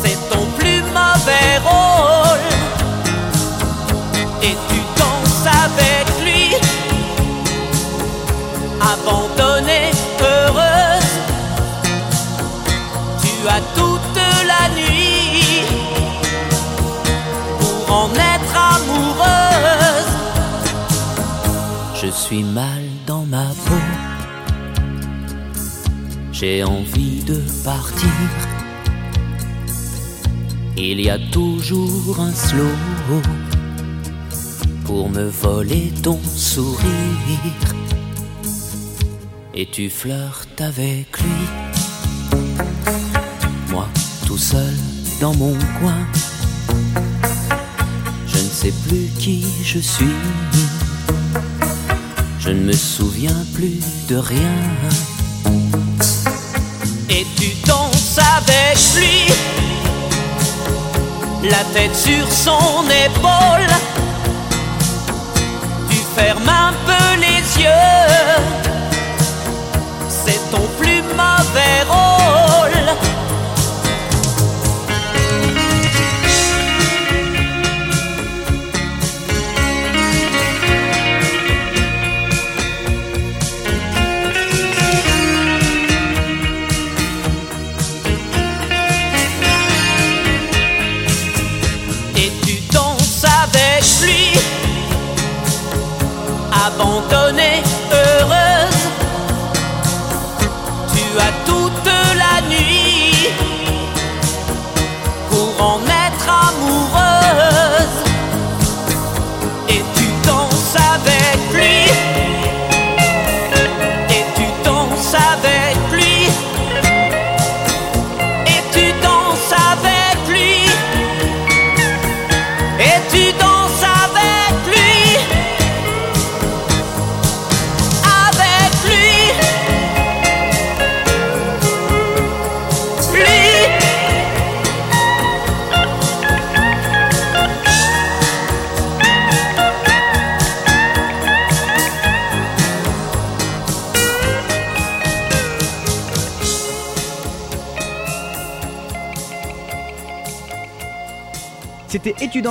c'est 0.03 0.19
ton 0.29 0.45
plus 0.57 0.81
mauvais 0.99 1.51
rôle. 1.63 2.47
Et 4.43 4.55
tu 4.69 4.79
danses 4.99 5.45
avec 5.65 6.05
lui, 6.23 6.55
abandonnée, 8.93 9.91
heureuse. 10.19 11.13
Tu 13.21 13.33
as 13.47 13.61
toute 13.75 13.90
suis 22.11 22.43
mal 22.43 22.83
dans 23.07 23.25
ma 23.25 23.47
peau. 23.65 23.83
J'ai 26.31 26.63
envie 26.63 27.23
de 27.23 27.41
partir. 27.63 28.09
Il 30.77 31.01
y 31.01 31.09
a 31.09 31.19
toujours 31.31 32.19
un 32.19 32.31
slow 32.31 32.75
pour 34.85 35.09
me 35.09 35.25
voler 35.25 35.91
ton 36.03 36.19
sourire. 36.23 36.79
Et 39.53 39.65
tu 39.65 39.89
flirtes 39.89 40.61
avec 40.61 41.19
lui 41.19 41.71
moi 43.71 43.87
tout 44.27 44.37
seul 44.37 44.73
dans 45.19 45.33
mon 45.35 45.53
coin. 45.79 46.05
Je 48.27 48.37
ne 48.37 48.49
sais 48.49 48.73
plus 48.87 49.07
qui 49.17 49.45
je 49.63 49.79
suis. 49.79 50.15
Je 52.43 52.49
ne 52.49 52.63
me 52.63 52.73
souviens 52.73 53.45
plus 53.53 53.79
de 54.09 54.15
rien. 54.15 54.57
Et 57.07 57.23
tu 57.37 57.53
danses 57.67 58.17
avec 58.17 58.79
lui, 58.95 59.31
la 61.47 61.63
tête 61.71 61.95
sur 61.95 62.31
son 62.31 62.83
épaule. 63.05 63.67
Tu 65.91 65.97
fermes 66.15 66.49
un 66.49 66.73
peu 66.87 67.19
les 67.19 67.63
yeux, 67.63 68.49
c'est 70.09 70.41
ton 70.49 70.67
plus 70.79 71.03
mauvais 71.13 71.83
rôle. 71.87 72.40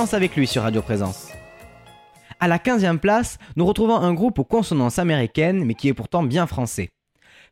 Avec 0.01 0.35
lui 0.35 0.47
sur 0.47 0.63
Radio 0.63 0.81
Présence. 0.81 1.29
À 2.39 2.47
la 2.47 2.57
15e 2.57 2.97
place, 2.97 3.37
nous 3.55 3.67
retrouvons 3.67 3.97
un 3.97 4.15
groupe 4.15 4.39
aux 4.39 4.43
consonances 4.43 4.97
américaines 4.97 5.63
mais 5.63 5.75
qui 5.75 5.89
est 5.89 5.93
pourtant 5.93 6.23
bien 6.23 6.47
français. 6.47 6.89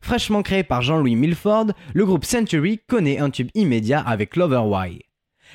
Fraîchement 0.00 0.42
créé 0.42 0.64
par 0.64 0.82
Jean-Louis 0.82 1.14
Milford, 1.14 1.66
le 1.94 2.04
groupe 2.04 2.24
Century 2.24 2.80
connaît 2.88 3.20
un 3.20 3.30
tube 3.30 3.50
immédiat 3.54 4.00
avec 4.00 4.34
Lover 4.34 4.62
Why. 4.64 5.00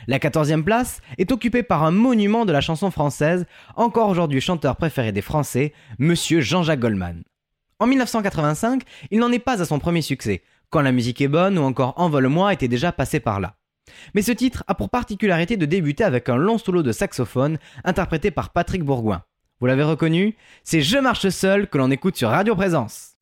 La 0.07 0.19
14e 0.19 0.63
place 0.63 1.01
est 1.17 1.33
occupée 1.33 1.63
par 1.63 1.83
un 1.83 1.91
monument 1.91 2.45
de 2.45 2.53
la 2.53 2.61
chanson 2.61 2.89
française, 2.91 3.45
encore 3.75 4.07
aujourd'hui 4.07 4.39
chanteur 4.39 4.77
préféré 4.77 5.11
des 5.11 5.21
Français, 5.21 5.73
Monsieur 5.99 6.39
Jean-Jacques 6.39 6.79
Goldman. 6.79 7.23
En 7.79 7.87
1985, 7.87 8.83
il 9.11 9.19
n'en 9.19 9.33
est 9.33 9.39
pas 9.39 9.61
à 9.61 9.65
son 9.65 9.79
premier 9.79 10.01
succès, 10.01 10.43
quand 10.69 10.81
la 10.81 10.93
musique 10.93 11.19
est 11.19 11.27
bonne 11.27 11.57
ou 11.57 11.63
encore 11.63 11.93
Envole-moi 11.97 12.53
était 12.53 12.69
déjà 12.69 12.93
passé 12.93 13.19
par 13.19 13.41
là. 13.41 13.55
Mais 14.13 14.21
ce 14.21 14.31
titre 14.31 14.63
a 14.67 14.75
pour 14.75 14.89
particularité 14.89 15.57
de 15.57 15.65
débuter 15.65 16.03
avec 16.03 16.29
un 16.29 16.37
long 16.37 16.57
solo 16.57 16.83
de 16.83 16.91
saxophone 16.91 17.57
interprété 17.83 18.31
par 18.31 18.51
Patrick 18.51 18.83
Bourgoin. 18.83 19.23
Vous 19.59 19.67
l'avez 19.67 19.83
reconnu 19.83 20.35
C'est 20.63 20.81
Je 20.81 20.97
marche 20.97 21.29
seul 21.29 21.67
que 21.67 21.77
l'on 21.77 21.91
écoute 21.91 22.17
sur 22.17 22.29
Radio 22.29 22.55
Présence. 22.55 23.15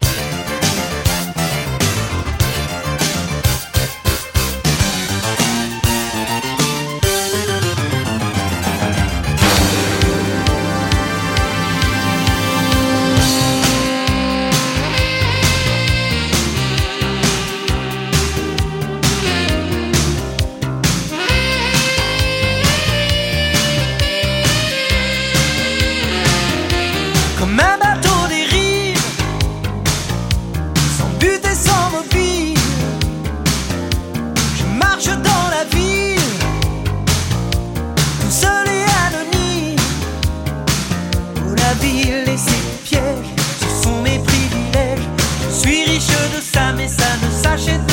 Ça 47.57 47.77
ne 47.77 47.92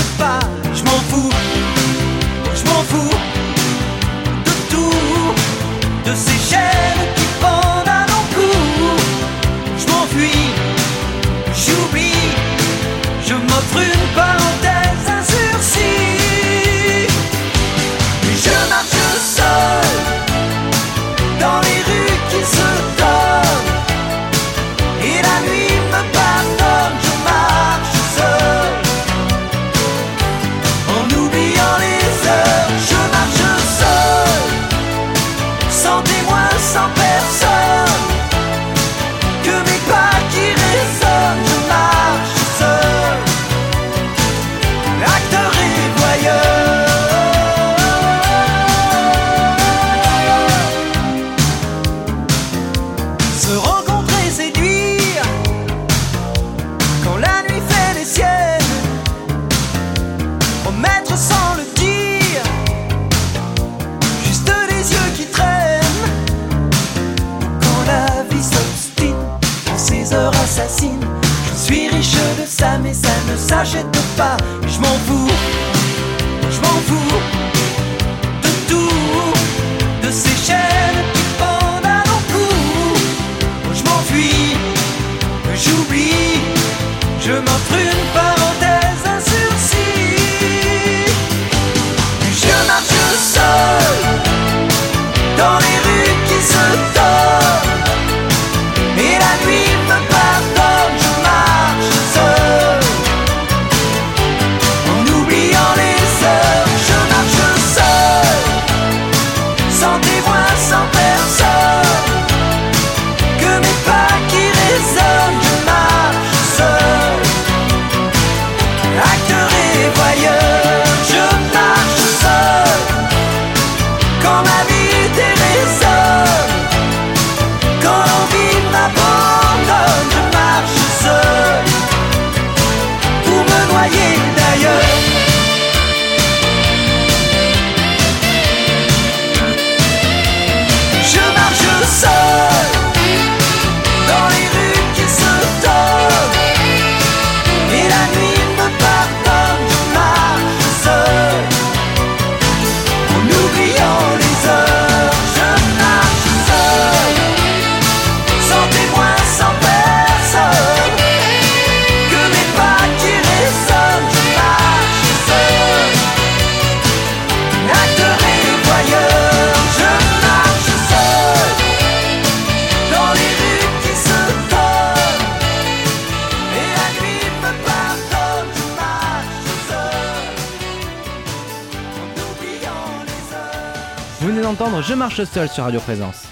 marche 185.01 185.25
seul 185.25 185.49
sur 185.49 185.65
Radio 185.65 185.81
Présence. 185.81 186.29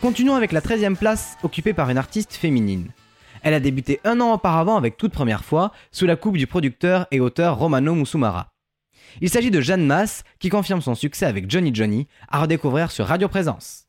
Continuons 0.00 0.34
avec 0.34 0.50
la 0.50 0.60
13e 0.60 0.96
place 0.96 1.36
occupée 1.44 1.74
par 1.74 1.88
une 1.90 1.96
artiste 1.96 2.32
féminine. 2.32 2.90
Elle 3.40 3.54
a 3.54 3.60
débuté 3.60 4.00
un 4.02 4.20
an 4.20 4.32
auparavant 4.32 4.76
avec 4.76 4.96
toute 4.96 5.12
première 5.12 5.44
fois 5.44 5.70
sous 5.92 6.06
la 6.06 6.16
coupe 6.16 6.38
du 6.38 6.48
producteur 6.48 7.06
et 7.12 7.20
auteur 7.20 7.56
Romano 7.56 7.94
Musumara. 7.94 8.48
Il 9.20 9.30
s'agit 9.30 9.52
de 9.52 9.60
Jeanne 9.60 9.86
Masse 9.86 10.24
qui 10.40 10.48
confirme 10.48 10.80
son 10.80 10.96
succès 10.96 11.24
avec 11.24 11.48
Johnny 11.48 11.72
Johnny 11.72 12.08
à 12.28 12.40
redécouvrir 12.40 12.90
sur 12.90 13.06
Radio 13.06 13.28
Présence. 13.28 13.85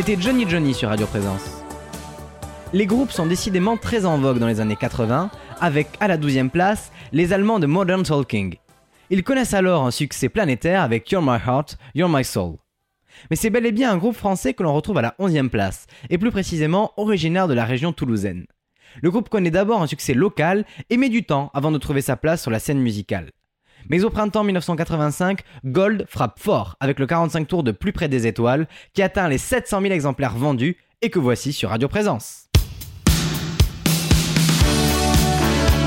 C'était 0.00 0.18
Johnny 0.18 0.48
Johnny 0.48 0.72
sur 0.72 0.88
Radio 0.88 1.06
Présence. 1.06 1.62
Les 2.72 2.86
groupes 2.86 3.10
sont 3.10 3.26
décidément 3.26 3.76
très 3.76 4.06
en 4.06 4.16
vogue 4.16 4.38
dans 4.38 4.46
les 4.46 4.58
années 4.58 4.74
80, 4.74 5.30
avec 5.60 5.88
à 6.00 6.08
la 6.08 6.16
12e 6.16 6.48
place 6.48 6.90
les 7.12 7.34
Allemands 7.34 7.58
de 7.58 7.66
Modern 7.66 8.02
Talking. 8.02 8.54
Ils 9.10 9.22
connaissent 9.22 9.52
alors 9.52 9.84
un 9.84 9.90
succès 9.90 10.30
planétaire 10.30 10.80
avec 10.80 11.10
You're 11.10 11.20
My 11.22 11.36
Heart, 11.46 11.76
You're 11.94 12.08
My 12.08 12.24
Soul. 12.24 12.56
Mais 13.28 13.36
c'est 13.36 13.50
bel 13.50 13.66
et 13.66 13.72
bien 13.72 13.92
un 13.92 13.98
groupe 13.98 14.16
français 14.16 14.54
que 14.54 14.62
l'on 14.62 14.72
retrouve 14.72 14.96
à 14.96 15.02
la 15.02 15.14
11e 15.20 15.50
place, 15.50 15.86
et 16.08 16.16
plus 16.16 16.30
précisément 16.30 16.94
originaire 16.96 17.46
de 17.46 17.52
la 17.52 17.66
région 17.66 17.92
toulousaine. 17.92 18.46
Le 19.02 19.10
groupe 19.10 19.28
connaît 19.28 19.50
d'abord 19.50 19.82
un 19.82 19.86
succès 19.86 20.14
local 20.14 20.64
et 20.88 20.96
met 20.96 21.10
du 21.10 21.24
temps 21.24 21.50
avant 21.52 21.72
de 21.72 21.78
trouver 21.78 22.00
sa 22.00 22.16
place 22.16 22.40
sur 22.40 22.50
la 22.50 22.58
scène 22.58 22.80
musicale. 22.80 23.32
Mais 23.90 24.04
au 24.04 24.10
printemps 24.10 24.44
1985, 24.44 25.40
Gold 25.64 26.06
frappe 26.08 26.38
fort 26.38 26.76
avec 26.78 27.00
le 27.00 27.08
45 27.08 27.48
tours 27.48 27.64
de 27.64 27.72
Plus 27.72 27.92
près 27.92 28.06
des 28.06 28.28
étoiles 28.28 28.68
qui 28.94 29.02
atteint 29.02 29.28
les 29.28 29.36
700 29.36 29.80
000 29.80 29.92
exemplaires 29.92 30.36
vendus 30.36 30.76
et 31.02 31.10
que 31.10 31.18
voici 31.18 31.52
sur 31.52 31.70
Radio 31.70 31.88
Présence. 31.88 32.46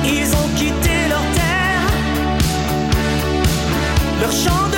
Ils 0.03 0.35
ont 0.35 0.49
quitté 0.57 1.07
leur 1.07 1.23
terre, 1.33 1.87
leur 4.19 4.72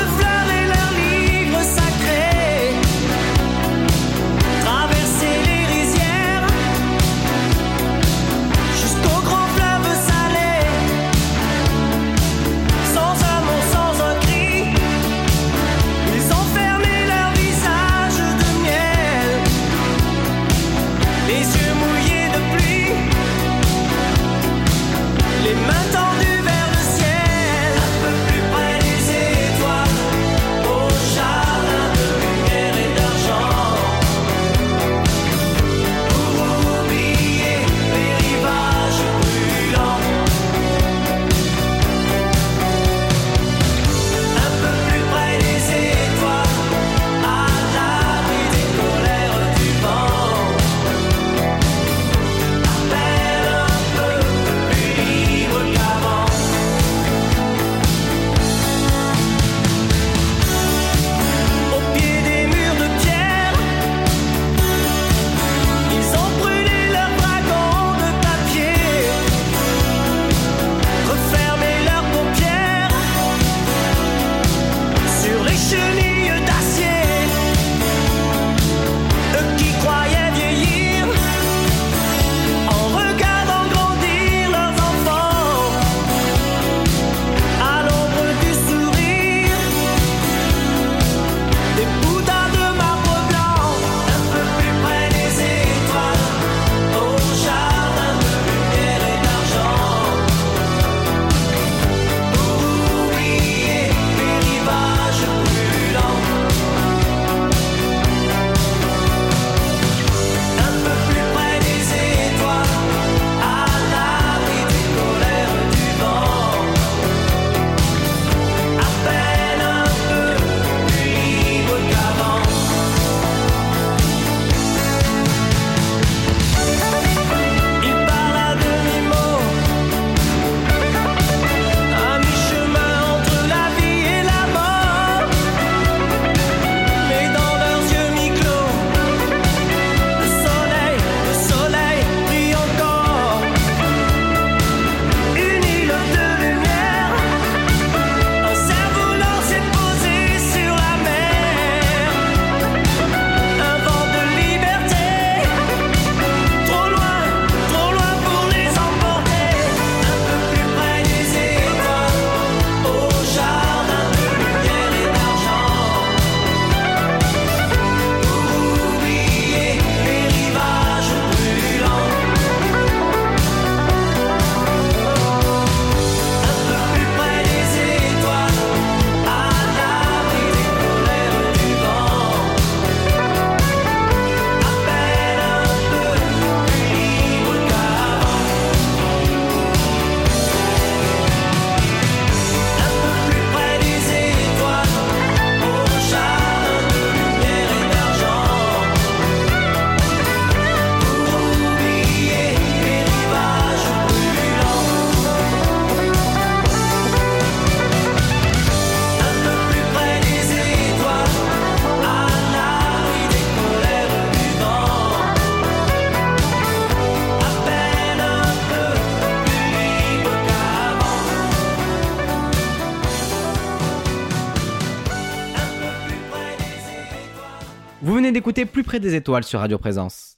Plus 228.53 228.83
près 228.83 228.99
des 228.99 229.15
étoiles 229.15 229.43
sur 229.43 229.59
Radio 229.59 229.79
Présence. 229.79 230.37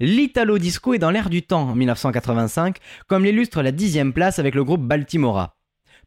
L'Italo 0.00 0.58
Disco 0.58 0.92
est 0.92 0.98
dans 0.98 1.12
l'air 1.12 1.30
du 1.30 1.42
temps 1.42 1.68
en 1.68 1.74
1985, 1.76 2.78
comme 3.06 3.24
l'illustre 3.24 3.62
la 3.62 3.70
dixième 3.70 4.12
place 4.12 4.40
avec 4.40 4.56
le 4.56 4.64
groupe 4.64 4.82
Baltimora. 4.82 5.56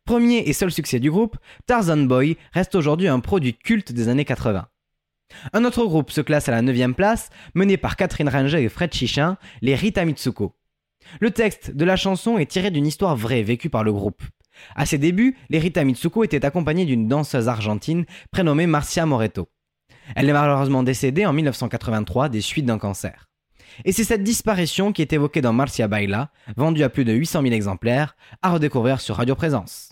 Premier 0.03 0.39
et 0.39 0.51
seul 0.51 0.72
succès 0.72 0.99
du 0.99 1.09
groupe, 1.09 1.38
Tarzan 1.68 2.03
Boy 2.03 2.36
reste 2.51 2.76
aujourd'hui 2.76 3.07
un 3.07 3.22
produit 3.22 3.53
culte 3.53 3.93
des 3.93 4.09
années 4.09 4.26
80. 4.26 4.68
Un 5.53 5.63
autre 5.63 5.86
groupe 5.86 6.11
se 6.11 6.20
classe 6.20 6.49
à 6.49 6.51
la 6.51 6.61
neuvième 6.61 6.93
place, 6.93 7.30
mené 7.53 7.78
par 7.78 7.95
Catherine 7.95 8.30
Ranger 8.30 8.61
et 8.61 8.70
Fred 8.70 8.93
Chichin, 8.93 9.38
les 9.61 9.76
Rita 9.76 10.03
Mitsuko. 10.03 10.53
Le 11.22 11.32
texte 11.32 11.72
de 11.72 11.86
la 11.86 11.95
chanson 11.95 12.38
est 12.38 12.51
tiré 12.51 12.72
d'une 12.72 12.86
histoire 12.86 13.16
vraie 13.16 13.41
vécue 13.41 13.70
par 13.70 13.86
le 13.86 13.93
groupe. 13.93 14.22
À 14.76 14.86
ses 14.86 14.97
débuts, 14.97 15.38
les 15.49 15.59
Rita 15.59 15.86
Mitsuko 15.86 16.26
étaient 16.26 16.45
accompagnées 16.45 16.86
d'une 16.86 17.07
danseuse 17.07 17.47
argentine 17.47 18.05
prénommée 18.32 18.68
Marcia 18.68 19.05
Moreto. 19.05 19.47
Elle 20.15 20.29
est 20.29 20.33
malheureusement 20.33 20.83
décédée 20.83 21.25
en 21.25 21.33
1983 21.33 22.29
des 22.29 22.41
suites 22.41 22.65
d'un 22.65 22.77
cancer. 22.77 23.29
Et 23.83 23.91
c'est 23.91 24.03
cette 24.03 24.23
disparition 24.23 24.93
qui 24.93 25.01
est 25.01 25.13
évoquée 25.13 25.41
dans 25.41 25.53
Marcia 25.53 25.87
Baila, 25.87 26.29
vendue 26.55 26.83
à 26.83 26.89
plus 26.89 27.03
de 27.03 27.13
800 27.13 27.41
000 27.41 27.53
exemplaires, 27.53 28.15
à 28.41 28.51
redécouvrir 28.51 29.01
sur 29.01 29.17
Radio 29.17 29.35
Présence. 29.35 29.91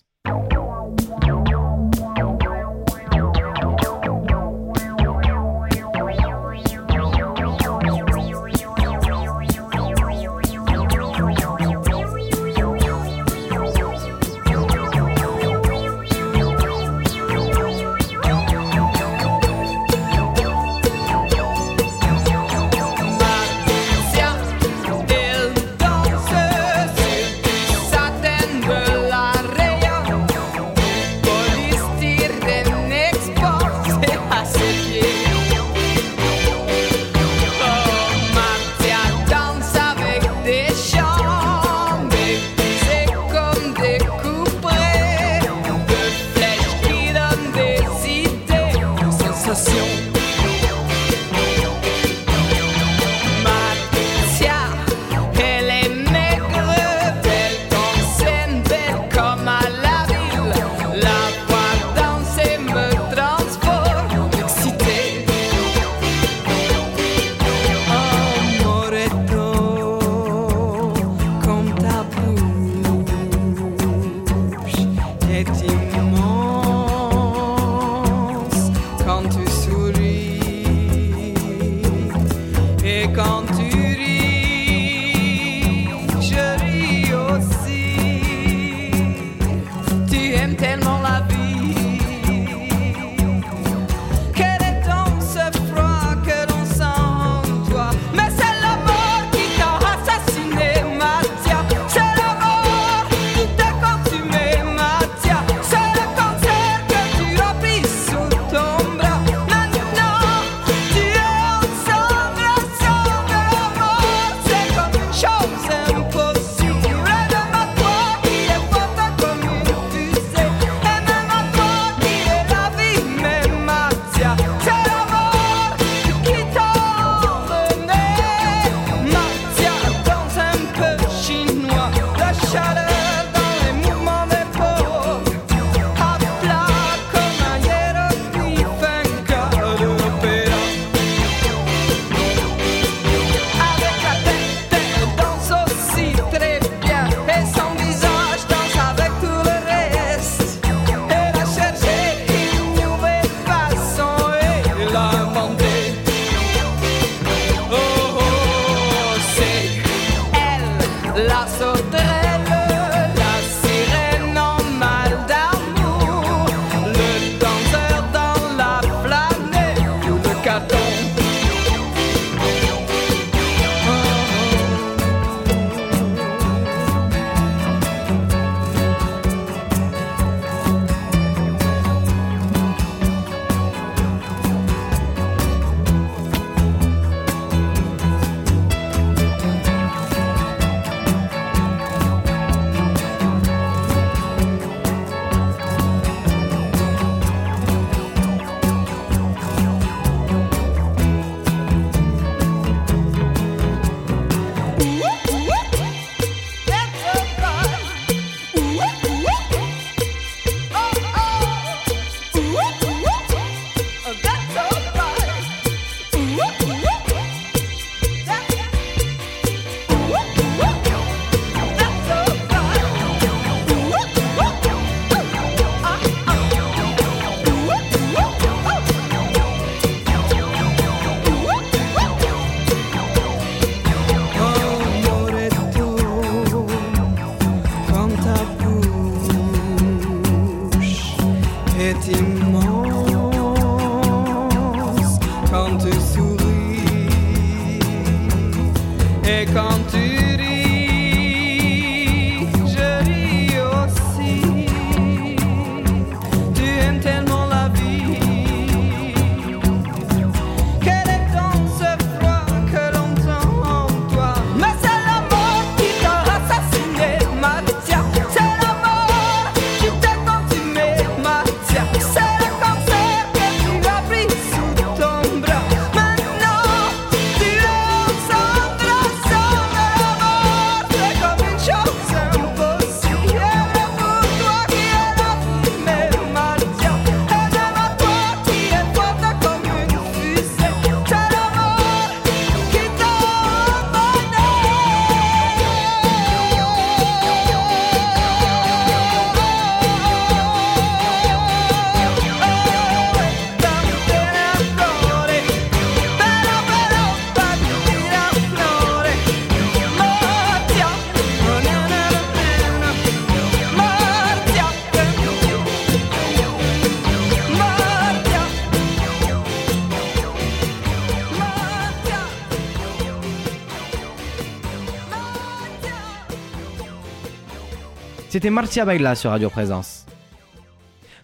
C'était 328.44 328.56
Marcia 328.56 328.84
Baila 328.84 329.16
sur 329.16 329.30
Radio 329.30 329.50
Présence. 329.50 330.06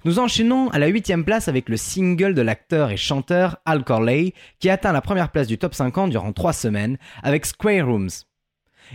Nous 0.05 0.19
enchaînons 0.19 0.69
à 0.69 0.79
la 0.79 0.87
8 0.87 1.25
place 1.25 1.49
avec 1.49 1.67
le 1.67 1.75
single 1.75 2.33
de 2.33 2.41
l'acteur 2.41 2.91
et 2.91 2.95
chanteur 2.95 3.57
Al 3.65 3.83
Corley 3.83 4.33
qui 4.59 4.69
atteint 4.69 4.93
la 4.93 5.01
première 5.01 5.29
place 5.29 5.47
du 5.47 5.57
top 5.57 5.75
50 5.75 6.11
durant 6.11 6.31
3 6.31 6.53
semaines 6.53 6.97
avec 7.21 7.45
Square 7.45 7.87
Rooms. 7.87 8.07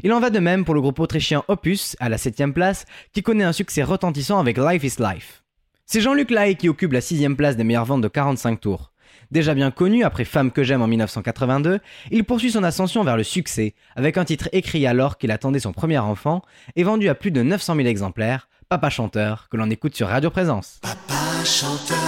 Il 0.02 0.10
en 0.14 0.20
va 0.20 0.30
de 0.30 0.38
même 0.38 0.64
pour 0.64 0.74
le 0.74 0.80
groupe 0.80 1.00
autrichien 1.00 1.44
Opus 1.48 1.98
à 2.00 2.08
la 2.08 2.16
7 2.16 2.54
place 2.54 2.86
qui 3.12 3.22
connaît 3.22 3.44
un 3.44 3.52
succès 3.52 3.82
retentissant 3.82 4.38
avec 4.38 4.56
Life 4.56 4.84
is 4.84 5.02
Life. 5.02 5.44
C'est 5.84 6.00
Jean-Luc 6.00 6.30
Lahaye 6.30 6.56
qui 6.56 6.70
occupe 6.70 6.94
la 6.94 7.02
6 7.02 7.28
place 7.36 7.58
des 7.58 7.64
meilleures 7.64 7.84
ventes 7.84 8.00
de 8.00 8.08
45 8.08 8.58
tours. 8.58 8.93
Déjà 9.34 9.52
bien 9.52 9.72
connu 9.72 10.04
après 10.04 10.24
Femme 10.24 10.52
que 10.52 10.62
j'aime 10.62 10.80
en 10.80 10.86
1982, 10.86 11.80
il 12.12 12.22
poursuit 12.22 12.52
son 12.52 12.62
ascension 12.62 13.02
vers 13.02 13.16
le 13.16 13.24
succès 13.24 13.74
avec 13.96 14.16
un 14.16 14.24
titre 14.24 14.48
écrit 14.52 14.86
alors 14.86 15.18
qu'il 15.18 15.32
attendait 15.32 15.58
son 15.58 15.72
premier 15.72 15.98
enfant 15.98 16.42
et 16.76 16.84
vendu 16.84 17.08
à 17.08 17.16
plus 17.16 17.32
de 17.32 17.42
900 17.42 17.74
000 17.74 17.88
exemplaires, 17.88 18.48
Papa 18.68 18.90
Chanteur, 18.90 19.48
que 19.50 19.56
l'on 19.56 19.68
écoute 19.70 19.96
sur 19.96 20.06
Radio 20.06 20.30
Présence. 20.30 20.78
Papa 20.82 21.44
chanteur, 21.44 21.98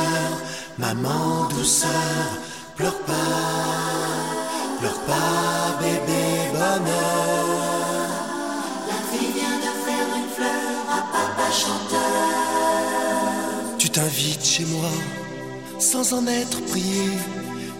maman 0.79 1.49
douceur, 1.49 1.91
pleure 2.77 2.97
pas, 3.01 3.13
pleure 4.79 5.01
pas, 5.07 5.81
bébé 5.81 6.23
bonheur. 6.53 7.49
La 8.87 9.19
vie 9.19 9.33
vient 9.35 9.59
de 9.59 9.73
faire 9.85 10.09
une 10.17 10.29
fleur 10.29 10.79
à 10.93 11.01
papa 11.13 11.51
chanteur. 11.51 11.99
Tu 13.79 13.91
t'invites 13.91 14.45
chez 14.45 14.65
moi 14.67 14.91
sans 15.79 16.13
en 16.13 16.27
être 16.27 16.61
prié, 16.67 17.09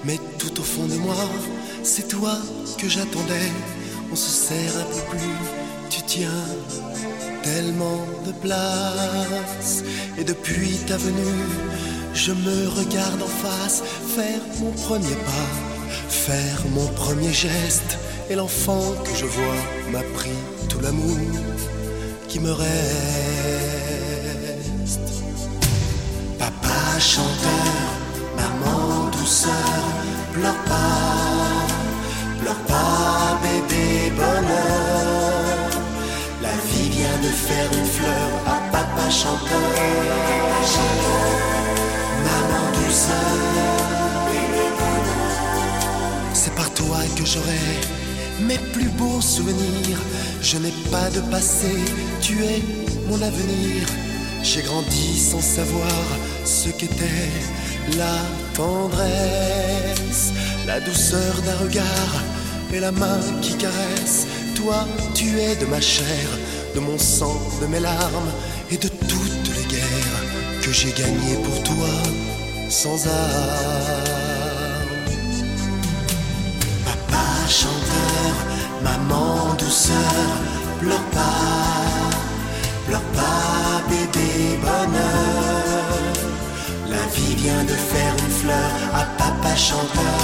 mais 0.05 0.19
tout 0.39 0.61
au 0.61 0.65
fond 0.65 0.87
de 0.87 0.97
moi, 0.97 1.29
c'est 1.83 2.09
toi 2.09 2.37
que 2.79 2.89
j'attendais. 2.89 3.51
On 4.13 4.17
se 4.17 4.31
serre 4.31 4.77
un 4.79 4.85
peu 4.85 5.03
plus, 5.11 5.39
tu 5.91 6.03
tiens 6.03 6.45
tellement 7.43 8.01
de 8.27 8.33
place. 8.33 9.83
Et 10.19 10.25
depuis 10.25 10.77
ta 10.87 10.97
venue, 10.97 11.45
je 12.15 12.33
me 12.33 12.69
regarde 12.69 13.23
en 13.23 13.35
face, 13.45 13.83
faire 14.17 14.43
mon 14.61 14.73
premier 14.73 15.17
pas, 15.31 15.49
faire 16.09 16.61
mon 16.75 16.87
premier 16.89 17.33
geste. 17.33 17.99
Et 18.29 18.35
l'enfant 18.35 18.85
que 19.05 19.15
je 19.15 19.27
vois 19.27 19.63
m'a 19.93 20.03
pris 20.19 20.39
tout 20.69 20.81
l'amour 20.81 21.17
qui 22.29 22.41
me 22.41 22.53
reste. 22.53 22.67
Papa 26.39 26.99
chanteur, 26.99 27.76
douceur, 29.27 29.83
pleure 30.33 30.63
pas, 30.67 31.67
pleure 32.41 32.63
pas, 32.69 33.41
bébé 33.43 34.13
bonheur. 34.15 35.71
La 36.41 36.55
vie 36.69 36.91
vient 36.91 37.19
de 37.27 37.33
faire 37.47 37.69
une 37.77 37.91
fleur 37.99 38.29
à 38.47 38.59
papa 38.71 39.11
chanteur, 39.11 39.67
maman 42.27 42.67
douceur. 42.79 43.37
C'est 46.33 46.55
par 46.55 46.71
toi 46.75 46.99
que 47.17 47.25
j'aurai 47.27 47.67
mes 48.49 48.59
plus 48.75 48.91
beaux 48.91 49.21
souvenirs. 49.21 49.99
Je 50.41 50.57
n'ai 50.59 50.75
pas 50.93 51.11
de 51.11 51.21
passé, 51.33 51.75
tu 52.21 52.45
es 52.45 52.63
mon 53.09 53.21
avenir. 53.21 53.89
J'ai 54.45 54.63
grandi 54.63 55.19
sans 55.19 55.41
savoir 55.41 56.05
ce 56.45 56.69
qu'était 56.69 57.33
la 57.99 58.15
tendresse, 58.57 60.33
la 60.67 60.81
douceur 60.81 61.35
d'un 61.45 61.57
regard 61.65 62.15
et 62.73 62.81
la 62.81 62.91
main 62.91 63.21
qui 63.43 63.55
caresse. 63.55 64.27
Toi, 64.55 64.87
tu 65.15 65.39
es 65.39 65.55
de 65.57 65.67
ma 65.67 65.81
chair, 65.81 66.27
de 66.75 66.81
mon 66.81 66.99
sang, 66.99 67.39
de 67.61 67.67
mes 67.67 67.81
larmes 67.81 68.33
et 68.71 68.79
de 68.79 68.89
toutes 68.89 69.49
les 69.57 69.67
guerres 69.75 70.23
que 70.63 70.73
j'ai 70.73 70.93
gagnées 70.93 71.39
pour 71.45 71.63
toi 71.63 71.95
sans 72.69 73.07
armes. 73.07 73.97
Papa 76.87 77.27
chanteur, 77.49 78.35
maman 78.83 79.55
douceur, 79.59 80.25
pleure 80.81 81.09
pas, 81.13 82.11
pleure 82.87 83.09
pas, 83.15 83.83
bébé 83.89 84.59
bonheur. 84.63 85.76
La 86.97 87.07
vie 87.15 87.35
vient 87.35 87.65
de 87.65 87.77
faire 87.93 88.15
une 88.25 88.35
fleur. 88.41 88.73
À 88.95 89.05
papa 89.21 89.55
chanteur, 89.55 90.21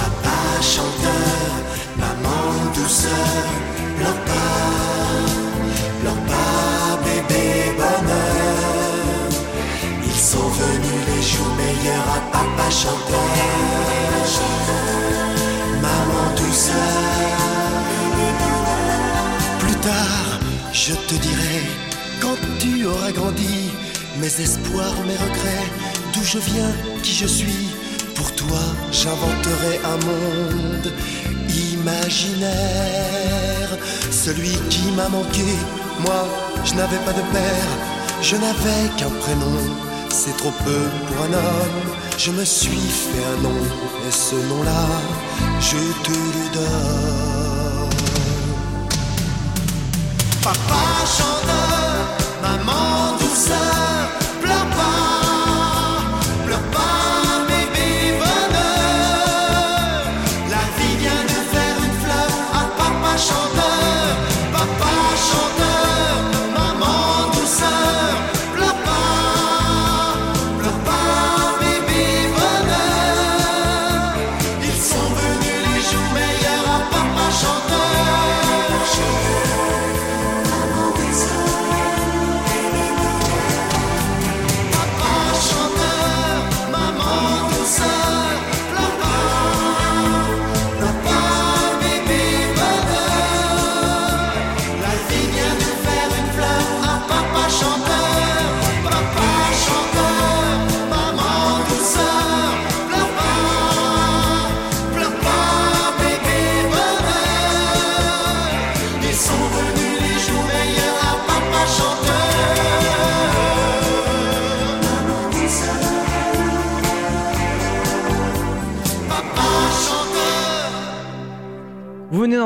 papa 0.00 0.38
chanteur, 0.74 1.48
maman 2.02 2.44
douceur, 2.76 3.44
pleure 3.96 4.20
pas, 4.30 4.60
pleure 6.00 6.22
pas, 6.32 6.98
bébé 7.06 7.46
bonheur. 7.76 9.28
Ils 10.10 10.20
sont 10.32 10.50
venus 10.62 11.00
les 11.10 11.22
jours 11.30 11.52
meilleurs. 11.62 12.08
À 12.18 12.20
papa 12.36 12.68
chanteur, 12.82 13.34
maman 15.86 16.24
douceur. 16.36 16.98
Plus 19.62 19.78
tard, 19.88 20.38
je 20.72 20.94
te 21.08 21.14
dirai, 21.26 21.60
quand 22.22 22.38
tu 22.60 22.86
auras 22.86 23.12
grandi, 23.12 23.70
mes 24.20 24.40
espoirs, 24.40 24.94
mes 25.06 25.16
regrets, 25.16 25.66
d'où 26.12 26.22
je 26.22 26.38
viens, 26.38 26.72
qui 27.02 27.14
je 27.14 27.26
suis. 27.26 27.68
Pour 28.14 28.32
toi, 28.34 28.60
j'inventerai 28.90 29.80
un 29.84 29.98
monde 30.06 30.92
imaginaire. 31.72 32.48
Celui 34.10 34.52
qui 34.70 34.90
m'a 34.92 35.08
manqué, 35.08 35.44
moi, 36.00 36.26
je 36.64 36.74
n'avais 36.74 36.98
pas 36.98 37.12
de 37.12 37.22
père, 37.32 37.68
je 38.22 38.36
n'avais 38.36 38.88
qu'un 38.96 39.10
prénom. 39.10 39.58
C'est 40.10 40.36
trop 40.36 40.52
peu 40.64 40.88
pour 41.06 41.24
un 41.24 41.32
homme, 41.34 41.92
je 42.16 42.30
me 42.30 42.44
suis 42.44 42.76
fait 42.76 43.24
un 43.34 43.42
nom, 43.42 43.60
et 44.06 44.10
ce 44.10 44.34
nom-là, 44.34 44.86
je 45.60 45.76
te 46.02 46.27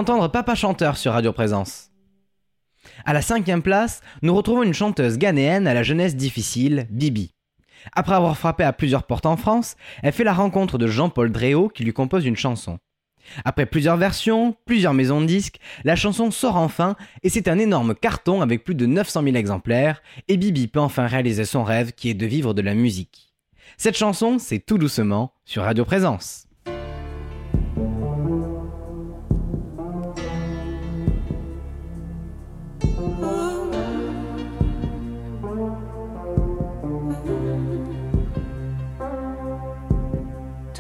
d'entendre 0.03 0.27
Papa 0.27 0.57
Chanteur 0.57 0.97
sur 0.97 1.13
Radio 1.13 1.33
Présence. 1.33 1.93
À 3.05 3.13
la 3.13 3.23
cinquième 3.23 3.63
place, 3.63 4.01
nous 4.23 4.35
retrouvons 4.35 4.65
une 4.65 4.75
chanteuse 4.75 5.17
ghanéenne 5.17 5.69
à 5.69 5.75
la 5.75 5.85
jeunesse 5.85 6.17
difficile, 6.17 6.89
Bibi. 6.91 7.37
Après 7.93 8.17
avoir 8.17 8.37
frappé 8.37 8.65
à 8.65 8.73
plusieurs 8.73 9.05
portes 9.05 9.27
en 9.27 9.37
France, 9.37 9.77
elle 10.03 10.13
fait 10.13 10.25
la 10.25 10.33
rencontre 10.33 10.77
de 10.77 10.89
Jean-Paul 10.89 11.31
Dréau 11.31 11.69
qui 11.69 11.85
lui 11.85 11.93
compose 11.93 12.27
une 12.27 12.35
chanson. 12.35 12.81
Après 13.45 13.65
plusieurs 13.65 13.97
versions, 13.97 14.57
plusieurs 14.67 14.93
maisons 14.93 15.21
de 15.21 15.27
disques, 15.27 15.61
la 15.85 15.95
chanson 15.95 16.33
sort 16.33 16.57
enfin 16.57 16.97
et 17.23 17.29
c'est 17.29 17.47
un 17.47 17.61
énorme 17.61 17.95
carton 17.95 18.43
avec 18.43 18.65
plus 18.65 18.75
de 18.75 18.87
900 18.87 19.23
000 19.23 19.37
exemplaires 19.37 20.03
et 20.27 20.37
Bibi 20.37 20.67
peut 20.67 20.81
enfin 20.81 21.07
réaliser 21.07 21.45
son 21.45 21.63
rêve 21.63 21.93
qui 21.93 22.11
est 22.11 22.15
de 22.15 22.27
vivre 22.27 22.55
de 22.55 22.63
la 22.63 22.75
musique. 22.75 23.33
Cette 23.77 23.97
chanson, 23.97 24.41
c'est 24.41 24.59
Tout 24.59 24.79
doucement 24.79 25.33
sur 25.45 25.63
Radio 25.63 25.85
Présence. 25.85 26.49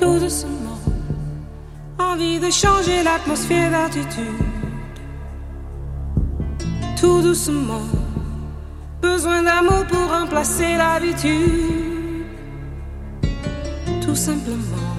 Doucement, 0.05 0.78
envie 1.98 2.38
de 2.40 2.50
changer 2.50 3.03
l'atmosphère 3.03 3.70
d'attitude. 3.70 4.24
Tout 6.98 7.22
doucement, 7.22 7.86
besoin 9.00 9.42
d'amour 9.42 9.84
pour 9.86 10.11
remplacer 10.11 10.76
l'habitude. 10.76 12.26
Tout 14.05 14.14
simplement, 14.14 14.96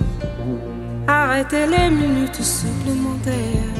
arrêter 1.07 1.65
les 1.67 1.89
minutes 1.89 2.41
supplémentaires 2.41 3.73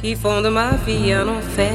qui 0.00 0.14
font 0.14 0.42
de 0.42 0.50
ma 0.50 0.72
vie 0.86 1.12
un 1.12 1.28
enfer. 1.28 1.70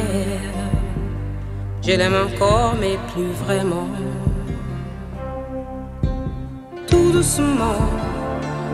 Je 1.82 1.92
l'aime 1.92 2.16
encore, 2.28 2.76
mais 2.80 2.98
plus 3.14 3.32
vraiment. 3.44 3.88
Tout 6.88 7.12
doucement, 7.12 7.80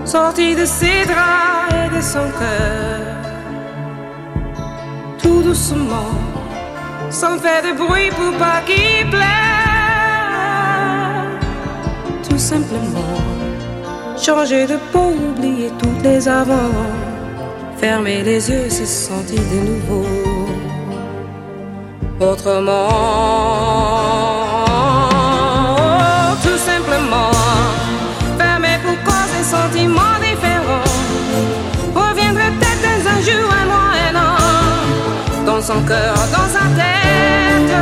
sorti 0.05 0.55
de 0.55 0.65
ses 0.65 1.05
draps 1.05 1.73
et 1.73 1.95
de 1.95 2.01
son 2.01 2.29
cœur. 2.39 3.15
Tout 5.21 5.41
doucement, 5.41 6.13
sans 7.09 7.37
faire 7.39 7.63
de 7.63 7.73
bruit 7.77 8.09
pour 8.11 8.33
pas 8.37 8.61
qu'il 8.65 9.09
pleure. 9.09 9.25
Tout 12.27 12.37
simplement, 12.37 13.17
changer 14.17 14.67
de 14.67 14.77
peau, 14.91 15.13
oublier 15.29 15.71
toutes 15.79 16.03
les 16.03 16.27
avant. 16.27 16.71
Fermer 17.77 18.23
les 18.23 18.49
yeux, 18.49 18.69
se 18.69 18.85
sentir 18.85 19.41
de 19.53 19.59
nouveau. 19.69 20.05
Autrement, 22.21 22.87
son 35.75 35.81
cœur, 35.83 36.15
dans 36.31 36.49
sa 36.55 36.65
tête. 36.79 37.73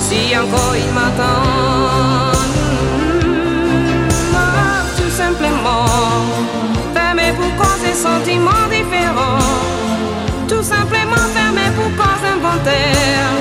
Si 0.00 0.36
encore 0.36 0.74
il 0.76 0.90
m'attend, 0.96 2.32
tout 4.96 5.10
simplement, 5.22 5.86
fermer 6.94 7.32
pour 7.38 7.50
cause 7.60 7.82
un 7.92 7.94
sentiment 8.08 8.64
différent. 8.70 9.38
Tout 10.48 10.62
simplement 10.62 11.26
fermé 11.34 11.66
pour 11.74 11.90
cause 12.00 12.24
inventaire 12.36 13.32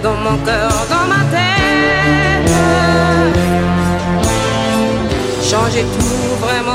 Dans 0.00 0.14
mon 0.14 0.36
cœur, 0.44 0.70
dans 0.88 1.06
ma 1.12 1.22
tête 1.34 2.50
Changer 5.42 5.82
tout 5.82 6.46
vraiment 6.46 6.65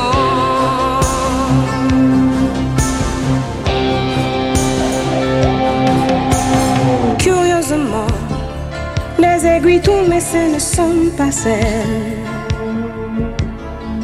Les 9.42 9.48
aiguilles 9.48 9.82
tournent 9.82 10.08
mais 10.08 10.20
ce 10.20 10.54
ne 10.54 10.60
sont 10.60 11.10
pas 11.18 11.32
celles 11.32 12.20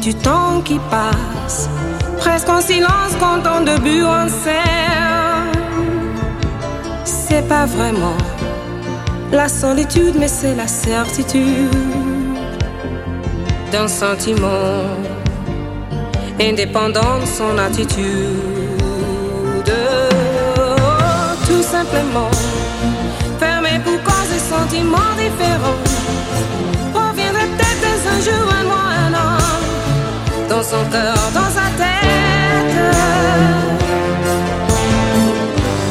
Du 0.00 0.14
temps 0.14 0.60
qui 0.64 0.80
passe 0.90 1.68
Presque 2.18 2.48
en 2.48 2.60
silence 2.60 3.12
quand 3.20 3.40
on 3.46 3.64
début 3.64 4.02
en 4.02 4.28
scène 4.28 5.58
c'est 7.04 7.46
pas 7.46 7.66
vraiment 7.66 8.16
la 9.30 9.48
solitude, 9.48 10.14
mais 10.18 10.28
c'est 10.28 10.54
la 10.54 10.66
certitude 10.66 11.70
d'un 13.70 13.86
sentiment 13.86 14.82
indépendant 16.40 17.18
de 17.20 17.26
son 17.26 17.58
attitude. 17.58 18.06
Tout 21.46 21.62
simplement, 21.62 22.30
fermé 23.38 23.78
pour 23.84 23.98
de 23.98 24.17
sentiments 24.48 25.14
différents. 25.16 25.80
Reviendrait 26.94 27.50
peut-être 27.56 28.06
un 28.14 28.20
jour, 28.26 28.44
un 28.60 28.64
mois, 28.64 28.88
un 29.06 29.12
an, 29.14 29.38
dans 30.48 30.62
son 30.62 30.82
cœur, 30.90 31.16
dans 31.34 31.50
sa 31.58 31.66
tête 31.76 32.38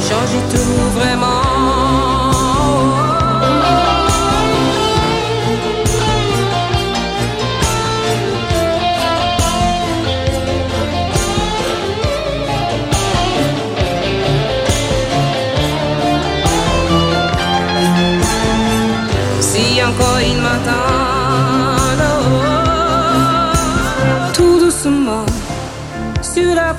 changer 0.08 0.42
tout 0.52 1.00
vraiment. 1.00 1.37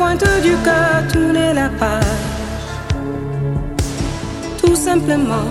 Pointe 0.09 0.43
du 0.43 0.57
cœur, 0.65 1.03
tourner 1.13 1.53
la 1.53 1.69
page 1.69 2.05
tout 4.61 4.75
simplement 4.75 5.49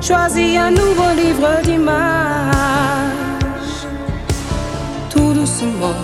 choisis 0.00 0.58
un 0.58 0.70
nouveau 0.70 1.10
livre 1.16 1.48
d'images. 1.62 1.92
Tout 5.10 5.32
doucement, 5.32 5.96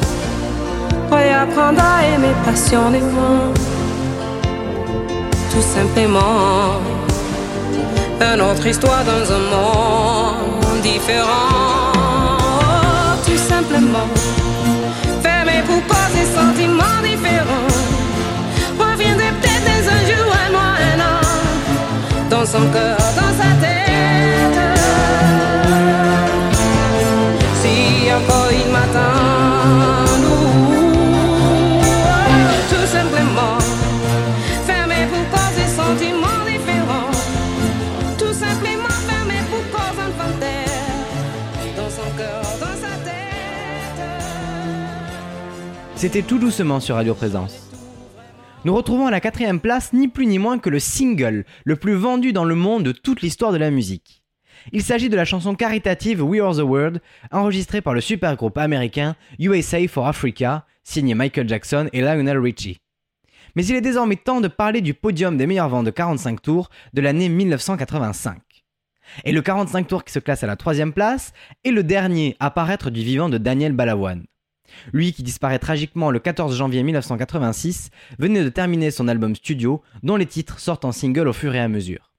réapprendre 1.10 1.82
à 1.82 2.06
aimer 2.06 2.34
passionnément. 2.44 3.52
Tout 5.52 5.66
simplement, 5.76 6.80
une 8.20 8.40
autre 8.40 8.66
histoire 8.66 9.02
dans 9.04 9.24
un 9.38 9.44
monde 9.52 10.82
différent. 10.82 11.92
Tout 13.26 13.42
simplement, 13.52 14.08
fermé 15.22 15.62
pour 15.66 15.82
cause 15.86 16.07
des 16.18 16.28
sentiments 16.38 17.00
différents. 17.02 17.72
Reviendrait 18.78 19.34
peut-être 19.40 19.88
un 19.98 20.02
jour, 20.10 20.28
un 20.46 20.50
mois, 20.56 20.74
un 20.90 20.98
an 21.10 21.20
dans 22.30 22.46
son 22.46 22.64
cœur, 22.74 22.98
dans 23.20 23.32
sa 23.40 23.50
tête. 23.64 24.58
Si 27.60 27.76
encore 28.18 28.50
il 28.60 28.68
m'attend, 28.72 29.27
C'était 45.98 46.22
tout 46.22 46.38
doucement 46.38 46.78
sur 46.78 46.94
Radio 46.94 47.12
Présence. 47.12 47.72
Nous 48.64 48.72
retrouvons 48.72 49.08
à 49.08 49.10
la 49.10 49.18
quatrième 49.18 49.58
place 49.58 49.92
ni 49.92 50.06
plus 50.06 50.26
ni 50.26 50.38
moins 50.38 50.60
que 50.60 50.70
le 50.70 50.78
single 50.78 51.44
le 51.64 51.74
plus 51.74 51.94
vendu 51.94 52.32
dans 52.32 52.44
le 52.44 52.54
monde 52.54 52.84
de 52.84 52.92
toute 52.92 53.20
l'histoire 53.20 53.50
de 53.50 53.56
la 53.56 53.72
musique. 53.72 54.22
Il 54.70 54.84
s'agit 54.84 55.08
de 55.08 55.16
la 55.16 55.24
chanson 55.24 55.56
caritative 55.56 56.22
We 56.22 56.40
Are 56.40 56.54
the 56.54 56.60
World, 56.60 57.00
enregistrée 57.32 57.80
par 57.80 57.94
le 57.94 58.00
supergroupe 58.00 58.58
américain 58.58 59.16
USA 59.40 59.88
for 59.88 60.06
Africa, 60.06 60.66
signé 60.84 61.16
Michael 61.16 61.48
Jackson 61.48 61.88
et 61.92 62.00
Lionel 62.00 62.38
Richie. 62.38 62.78
Mais 63.56 63.66
il 63.66 63.74
est 63.74 63.80
désormais 63.80 64.14
temps 64.14 64.40
de 64.40 64.46
parler 64.46 64.82
du 64.82 64.94
podium 64.94 65.36
des 65.36 65.48
meilleures 65.48 65.68
ventes 65.68 65.86
de 65.86 65.90
45 65.90 66.40
tours 66.40 66.70
de 66.94 67.00
l'année 67.00 67.28
1985. 67.28 68.38
Et 69.24 69.32
le 69.32 69.42
45 69.42 69.88
tours 69.88 70.04
qui 70.04 70.12
se 70.12 70.20
classe 70.20 70.44
à 70.44 70.46
la 70.46 70.54
troisième 70.54 70.92
place 70.92 71.32
est 71.64 71.72
le 71.72 71.82
dernier 71.82 72.36
à 72.38 72.52
paraître 72.52 72.90
du 72.90 73.02
vivant 73.02 73.28
de 73.28 73.38
Daniel 73.38 73.72
Balavoine. 73.72 74.26
Lui 74.92 75.12
qui 75.12 75.22
disparaît 75.22 75.58
tragiquement 75.58 76.10
le 76.10 76.18
14 76.18 76.56
janvier 76.56 76.82
1986 76.82 77.90
venait 78.18 78.44
de 78.44 78.48
terminer 78.48 78.90
son 78.90 79.08
album 79.08 79.34
studio 79.34 79.82
dont 80.02 80.16
les 80.16 80.26
titres 80.26 80.58
sortent 80.58 80.84
en 80.84 80.92
single 80.92 81.28
au 81.28 81.32
fur 81.32 81.54
et 81.54 81.60
à 81.60 81.68
mesure. 81.68 82.12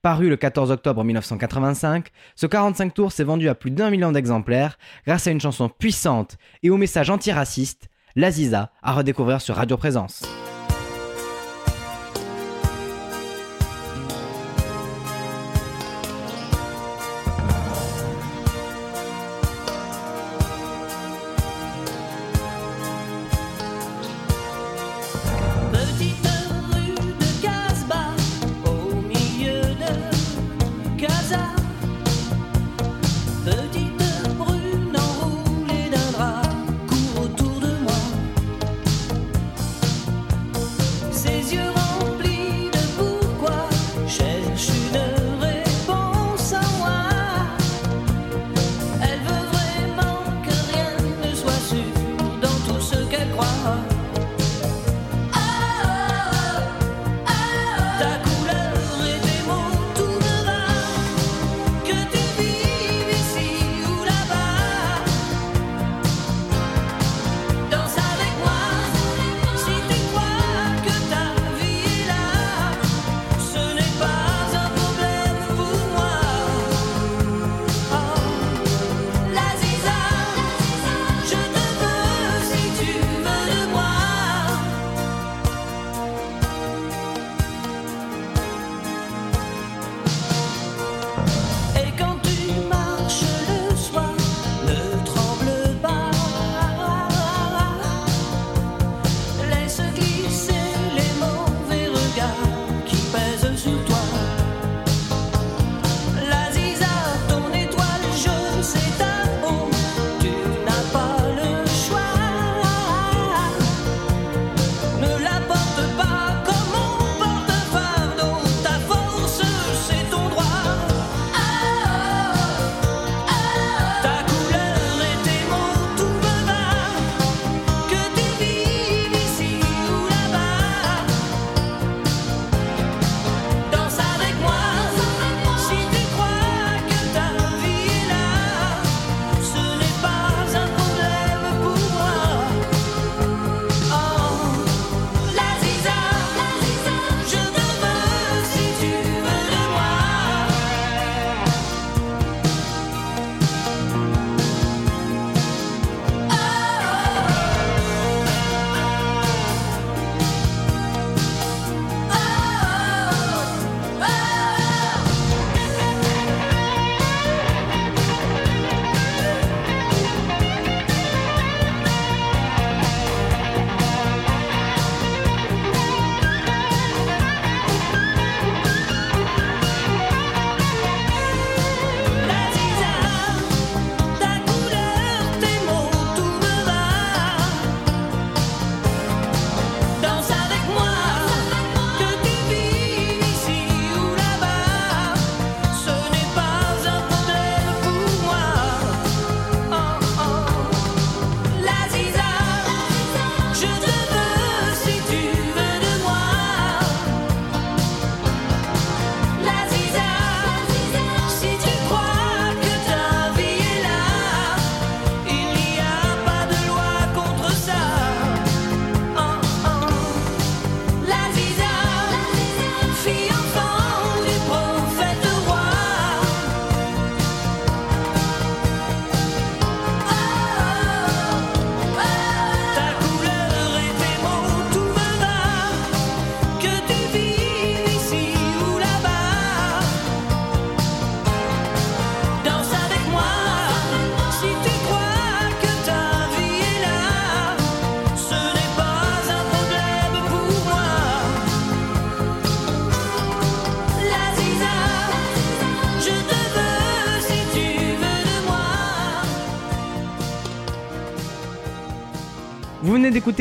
Paru 0.00 0.28
le 0.28 0.36
14 0.36 0.70
octobre 0.70 1.04
1985, 1.04 2.08
ce 2.36 2.46
45 2.46 2.94
tours 2.94 3.12
s'est 3.12 3.24
vendu 3.24 3.48
à 3.48 3.54
plus 3.54 3.70
d'un 3.70 3.90
million 3.90 4.12
d'exemplaires 4.12 4.78
grâce 5.06 5.26
à 5.26 5.30
une 5.30 5.40
chanson 5.40 5.68
puissante 5.68 6.36
et 6.62 6.70
au 6.70 6.76
message 6.76 7.10
antiraciste, 7.10 7.88
l'Aziza 8.16 8.70
à 8.82 8.92
redécouvrir 8.92 9.40
sur 9.40 9.56
Radio 9.56 9.76
Présence. 9.76 10.22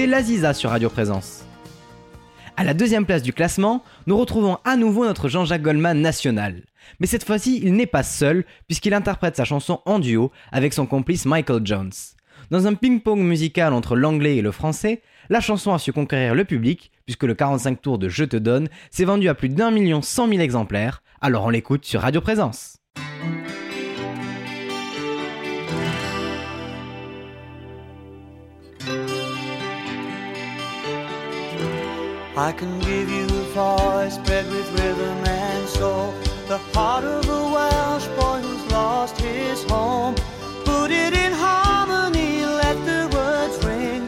l'Aziza 0.07 0.53
sur 0.53 0.69
Radio 0.71 0.89
Présence. 0.89 1.43
À 2.57 2.63
la 2.63 2.73
deuxième 2.73 3.05
place 3.05 3.23
du 3.23 3.33
classement, 3.33 3.83
nous 4.07 4.17
retrouvons 4.17 4.57
à 4.65 4.75
nouveau 4.75 5.05
notre 5.05 5.29
Jean-Jacques 5.29 5.61
Goldman 5.61 6.01
national. 6.01 6.63
Mais 6.99 7.07
cette 7.07 7.23
fois-ci, 7.23 7.59
il 7.63 7.73
n'est 7.73 7.85
pas 7.85 8.03
seul, 8.03 8.45
puisqu'il 8.67 8.93
interprète 8.93 9.35
sa 9.35 9.45
chanson 9.45 9.81
en 9.85 9.99
duo 9.99 10.31
avec 10.51 10.73
son 10.73 10.85
complice 10.85 11.25
Michael 11.25 11.61
Jones. 11.65 11.91
Dans 12.49 12.67
un 12.67 12.73
ping-pong 12.73 13.19
musical 13.19 13.73
entre 13.73 13.95
l'anglais 13.95 14.37
et 14.37 14.41
le 14.41 14.51
français, 14.51 15.01
la 15.29 15.39
chanson 15.39 15.73
a 15.73 15.79
su 15.79 15.93
conquérir 15.93 16.35
le 16.35 16.45
public, 16.45 16.91
puisque 17.05 17.23
le 17.23 17.35
45 17.35 17.81
tours 17.81 17.97
de 17.97 18.09
Je 18.09 18.25
te 18.25 18.37
donne 18.37 18.67
s'est 18.89 19.05
vendu 19.05 19.29
à 19.29 19.35
plus 19.35 19.49
d'un 19.49 19.71
million 19.71 20.01
cent 20.01 20.27
mille 20.27 20.41
exemplaires, 20.41 21.03
alors 21.21 21.45
on 21.45 21.49
l'écoute 21.49 21.85
sur 21.85 22.01
Radio 22.01 22.21
Présence. 22.21 22.77
I 32.37 32.53
can 32.53 32.79
give 32.79 33.09
you 33.09 33.25
a 33.25 33.43
voice 33.53 34.17
bred 34.19 34.49
with 34.49 34.71
rhythm 34.79 35.17
and 35.25 35.67
soul. 35.67 36.13
The 36.47 36.59
heart 36.73 37.03
of 37.03 37.27
a 37.27 37.43
Welsh 37.53 38.07
boy 38.19 38.39
who's 38.39 38.71
lost 38.71 39.19
his 39.19 39.63
home. 39.65 40.15
Put 40.63 40.91
it 40.91 41.13
in 41.13 41.33
harmony, 41.33 42.45
let 42.45 42.77
the 42.85 43.09
words 43.13 43.65
ring. 43.65 44.07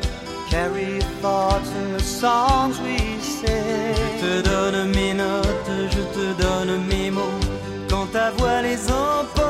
Carry 0.49 0.93
your 0.93 1.09
thoughts 1.21 1.69
in 1.71 1.91
the 1.93 1.99
songs 1.99 2.79
we 2.79 2.97
sing. 3.19 3.95
Je 3.95 4.19
te 4.21 4.41
donne 4.49 4.89
mes 4.93 5.13
notes, 5.13 5.91
je 5.91 6.03
te 6.13 6.41
donne 6.41 6.87
mes 6.87 7.11
mots. 7.11 7.45
Quand 7.89 8.07
ta 8.13 8.31
voix 8.31 8.61
les 8.61 8.89
emporte 8.89 9.42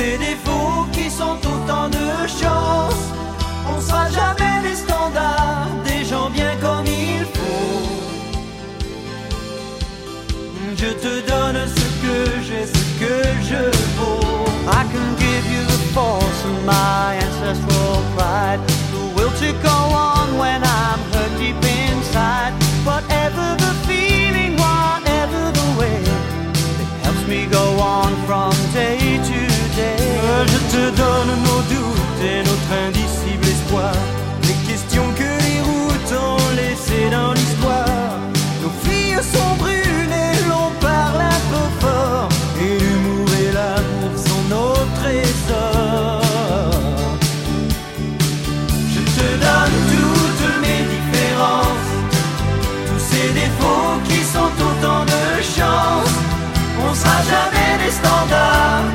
ces 0.00 0.16
défauts 0.16 0.86
qui 0.92 1.10
sont 1.10 1.38
autant 1.52 1.88
de 1.98 2.08
chances. 2.40 3.06
On 3.72 3.80
sera 3.80 4.06
jamais 4.20 4.56
des 4.66 4.76
standards, 4.84 5.68
des 5.90 6.02
gens 6.10 6.30
bien 6.30 6.52
comme 6.64 6.86
il 6.86 7.24
faut. 7.34 7.82
Je 10.82 10.90
te 11.04 11.12
donne 11.30 11.60
ce 11.76 11.86
que 12.04 12.16
j'ai, 12.46 12.64
ce 12.76 12.82
que 13.02 13.16
je 13.50 13.62
vaux. 13.96 14.46
I 14.78 14.82
can 14.92 15.08
give 15.24 15.44
you 15.54 15.62
the 15.74 15.80
force 15.96 16.40
of 16.50 16.56
my 16.64 17.09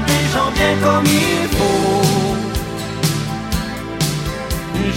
des 0.08 0.26
gens 0.34 0.52
bien 0.54 0.76
comme 0.84 1.06
il 1.06 1.48
faut. 1.56 2.36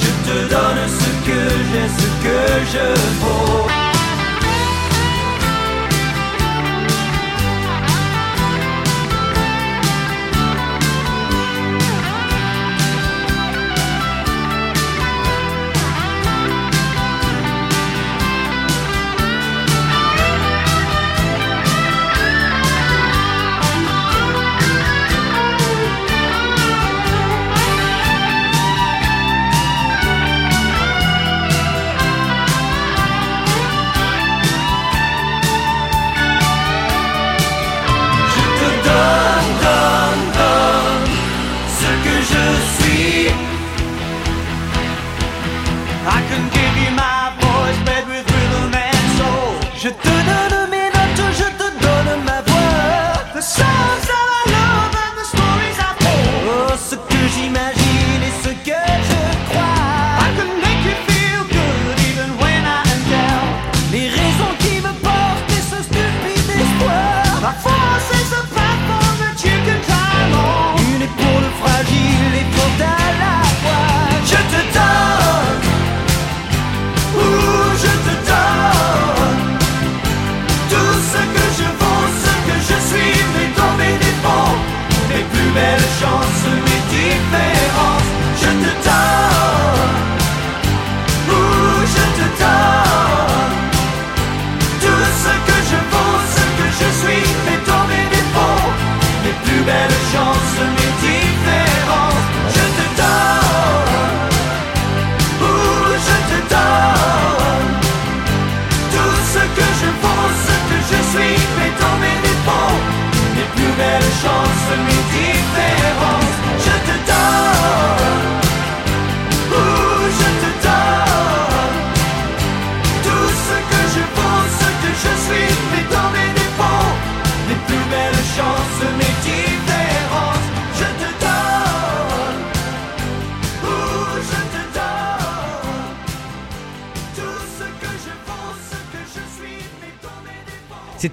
Je 0.03 0.13
te 0.27 0.49
donne 0.51 0.83
ce 1.01 1.11
que 1.27 1.41
j'ai, 1.71 1.89
ce 1.99 2.09
que 2.25 2.39
je 2.73 2.87
vaux. 3.21 3.78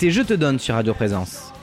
Je 0.01 0.21
te 0.21 0.33
donne 0.33 0.59
sur 0.59 0.75
Radio 0.75 0.93
Présence. 0.93 1.53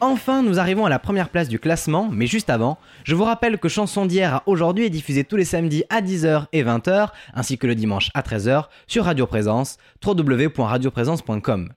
Enfin, 0.00 0.42
nous 0.42 0.58
arrivons 0.58 0.86
à 0.86 0.90
la 0.90 0.98
première 0.98 1.28
place 1.28 1.48
du 1.48 1.58
classement, 1.58 2.08
mais 2.10 2.26
juste 2.26 2.50
avant, 2.50 2.78
je 3.04 3.14
vous 3.14 3.24
rappelle 3.24 3.58
que 3.58 3.68
Chanson 3.68 4.06
d'hier 4.06 4.34
à 4.34 4.42
aujourd'hui 4.46 4.86
est 4.86 4.90
diffusée 4.90 5.24
tous 5.24 5.36
les 5.36 5.44
samedis 5.44 5.84
à 5.88 6.02
10h 6.02 6.46
et 6.52 6.64
20h, 6.64 7.08
ainsi 7.34 7.56
que 7.56 7.66
le 7.66 7.74
dimanche 7.74 8.10
à 8.14 8.22
13h 8.22 8.64
sur 8.86 9.04
Radio 9.04 9.26
Présence, 9.26 9.78
www.radioprésence.com. 10.04 11.72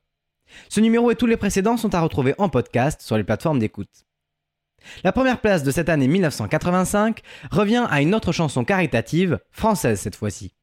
Ce 0.67 0.81
numéro 0.81 1.11
et 1.11 1.15
tous 1.15 1.27
les 1.27 1.37
précédents 1.37 1.77
sont 1.77 1.93
à 1.95 2.01
retrouver 2.01 2.33
en 2.37 2.49
podcast 2.49 3.01
sur 3.01 3.15
les 3.15 3.23
plateformes 3.23 3.59
d'écoute. 3.59 4.05
La 5.03 5.11
première 5.11 5.39
place 5.39 5.63
de 5.63 5.71
cette 5.71 5.89
année 5.89 6.07
1985 6.07 7.21
revient 7.51 7.85
à 7.89 8.01
une 8.01 8.15
autre 8.15 8.31
chanson 8.31 8.65
caritative, 8.65 9.39
française 9.51 9.99
cette 9.99 10.15
fois-ci. 10.15 10.53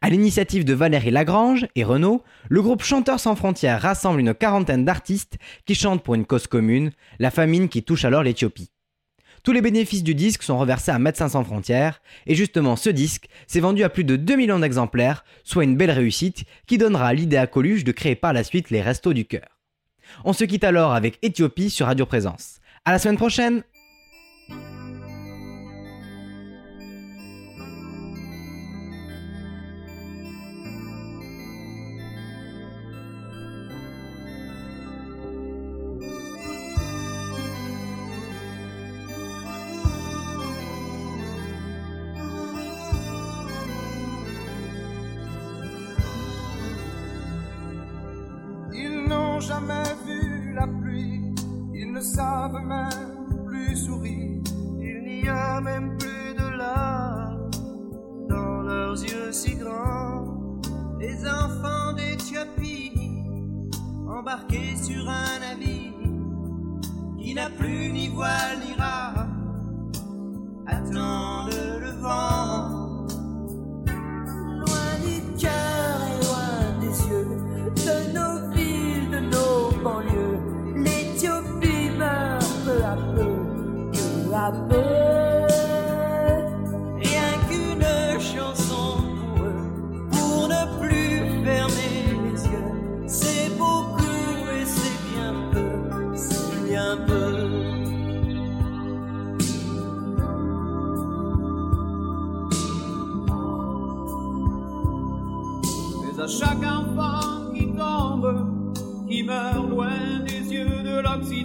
À 0.00 0.10
l'initiative 0.10 0.64
de 0.64 0.74
Valérie 0.74 1.10
Lagrange 1.10 1.66
et 1.74 1.84
Renaud, 1.84 2.22
le 2.48 2.62
groupe 2.62 2.82
Chanteurs 2.82 3.20
sans 3.20 3.36
frontières 3.36 3.80
rassemble 3.80 4.20
une 4.20 4.34
quarantaine 4.34 4.84
d'artistes 4.84 5.38
qui 5.66 5.74
chantent 5.74 6.02
pour 6.02 6.14
une 6.14 6.26
cause 6.26 6.46
commune, 6.46 6.90
la 7.18 7.30
famine 7.30 7.68
qui 7.68 7.82
touche 7.82 8.04
alors 8.04 8.22
l'Éthiopie. 8.22 8.70
Tous 9.44 9.52
les 9.52 9.62
bénéfices 9.62 10.02
du 10.02 10.14
disque 10.14 10.42
sont 10.42 10.58
reversés 10.58 10.90
à 10.90 10.98
Médecins 10.98 11.28
sans 11.28 11.44
frontières, 11.44 12.02
et 12.26 12.34
justement 12.34 12.76
ce 12.76 12.90
disque 12.90 13.28
s'est 13.46 13.60
vendu 13.60 13.82
à 13.84 13.88
plus 13.88 14.04
de 14.04 14.16
2 14.16 14.36
millions 14.36 14.58
d'exemplaires, 14.58 15.24
soit 15.44 15.64
une 15.64 15.76
belle 15.76 15.90
réussite 15.90 16.44
qui 16.66 16.76
donnera 16.76 17.14
l'idée 17.14 17.36
à 17.36 17.46
Coluche 17.46 17.84
de 17.84 17.92
créer 17.92 18.16
par 18.16 18.32
la 18.32 18.44
suite 18.44 18.70
les 18.70 18.82
Restos 18.82 19.12
du 19.12 19.24
Cœur. 19.24 19.58
On 20.24 20.32
se 20.32 20.44
quitte 20.44 20.64
alors 20.64 20.92
avec 20.92 21.18
Éthiopie 21.22 21.70
sur 21.70 21.86
Radio 21.86 22.06
Présence. 22.06 22.60
À 22.84 22.92
la 22.92 22.98
semaine 22.98 23.16
prochaine 23.16 23.62
embarqués 64.28 64.76
sur 64.76 65.08
un 65.08 65.38
navire 65.40 65.92
qui 67.18 67.34
n'a 67.34 67.48
plus 67.48 67.92
ni 67.92 68.08
voile 68.08 68.58
ni 68.62 68.74
rame 68.74 69.90
attendent 70.66 71.80
le 71.80 71.90
vent. 72.02 73.06
Loin 74.60 74.90
du 75.06 75.16
cœur 75.40 75.96
et 76.10 76.18
loin 76.24 76.52
des 76.80 76.96
yeux 77.08 77.30
de 77.86 77.96
nos 78.16 78.54
villes, 78.54 79.10
de 79.10 79.20
nos 79.34 79.70
banlieues, 79.82 80.40
l'Éthiopie 80.76 81.90
meurt 81.98 82.44
peu 82.66 82.84
à 82.84 82.96
peu, 83.14 83.32
peu 83.92 84.34
à 84.34 84.52
peu. 84.68 84.97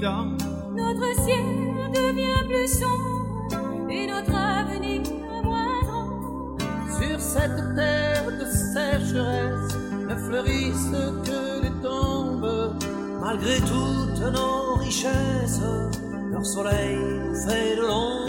Notre 0.03 1.23
ciel 1.23 1.45
devient 1.93 2.45
plus 2.49 2.67
sombre 2.67 3.89
et 3.89 4.05
notre 4.05 4.35
avenir 4.35 5.01
moindre. 5.45 6.57
Sur 6.99 7.21
cette 7.21 7.73
terre 7.73 8.25
de 8.27 8.43
sécheresse 8.43 9.77
ne 10.09 10.15
fleurissent 10.17 10.91
que 11.23 11.63
les 11.63 11.81
tombes. 11.81 12.75
Malgré 13.21 13.59
toutes 13.59 14.34
nos 14.34 14.75
richesses, 14.75 15.61
leur 16.31 16.45
soleil 16.45 16.97
nous 16.97 17.35
fait 17.35 17.77
de 17.77 17.81
l'ombre. 17.84 18.23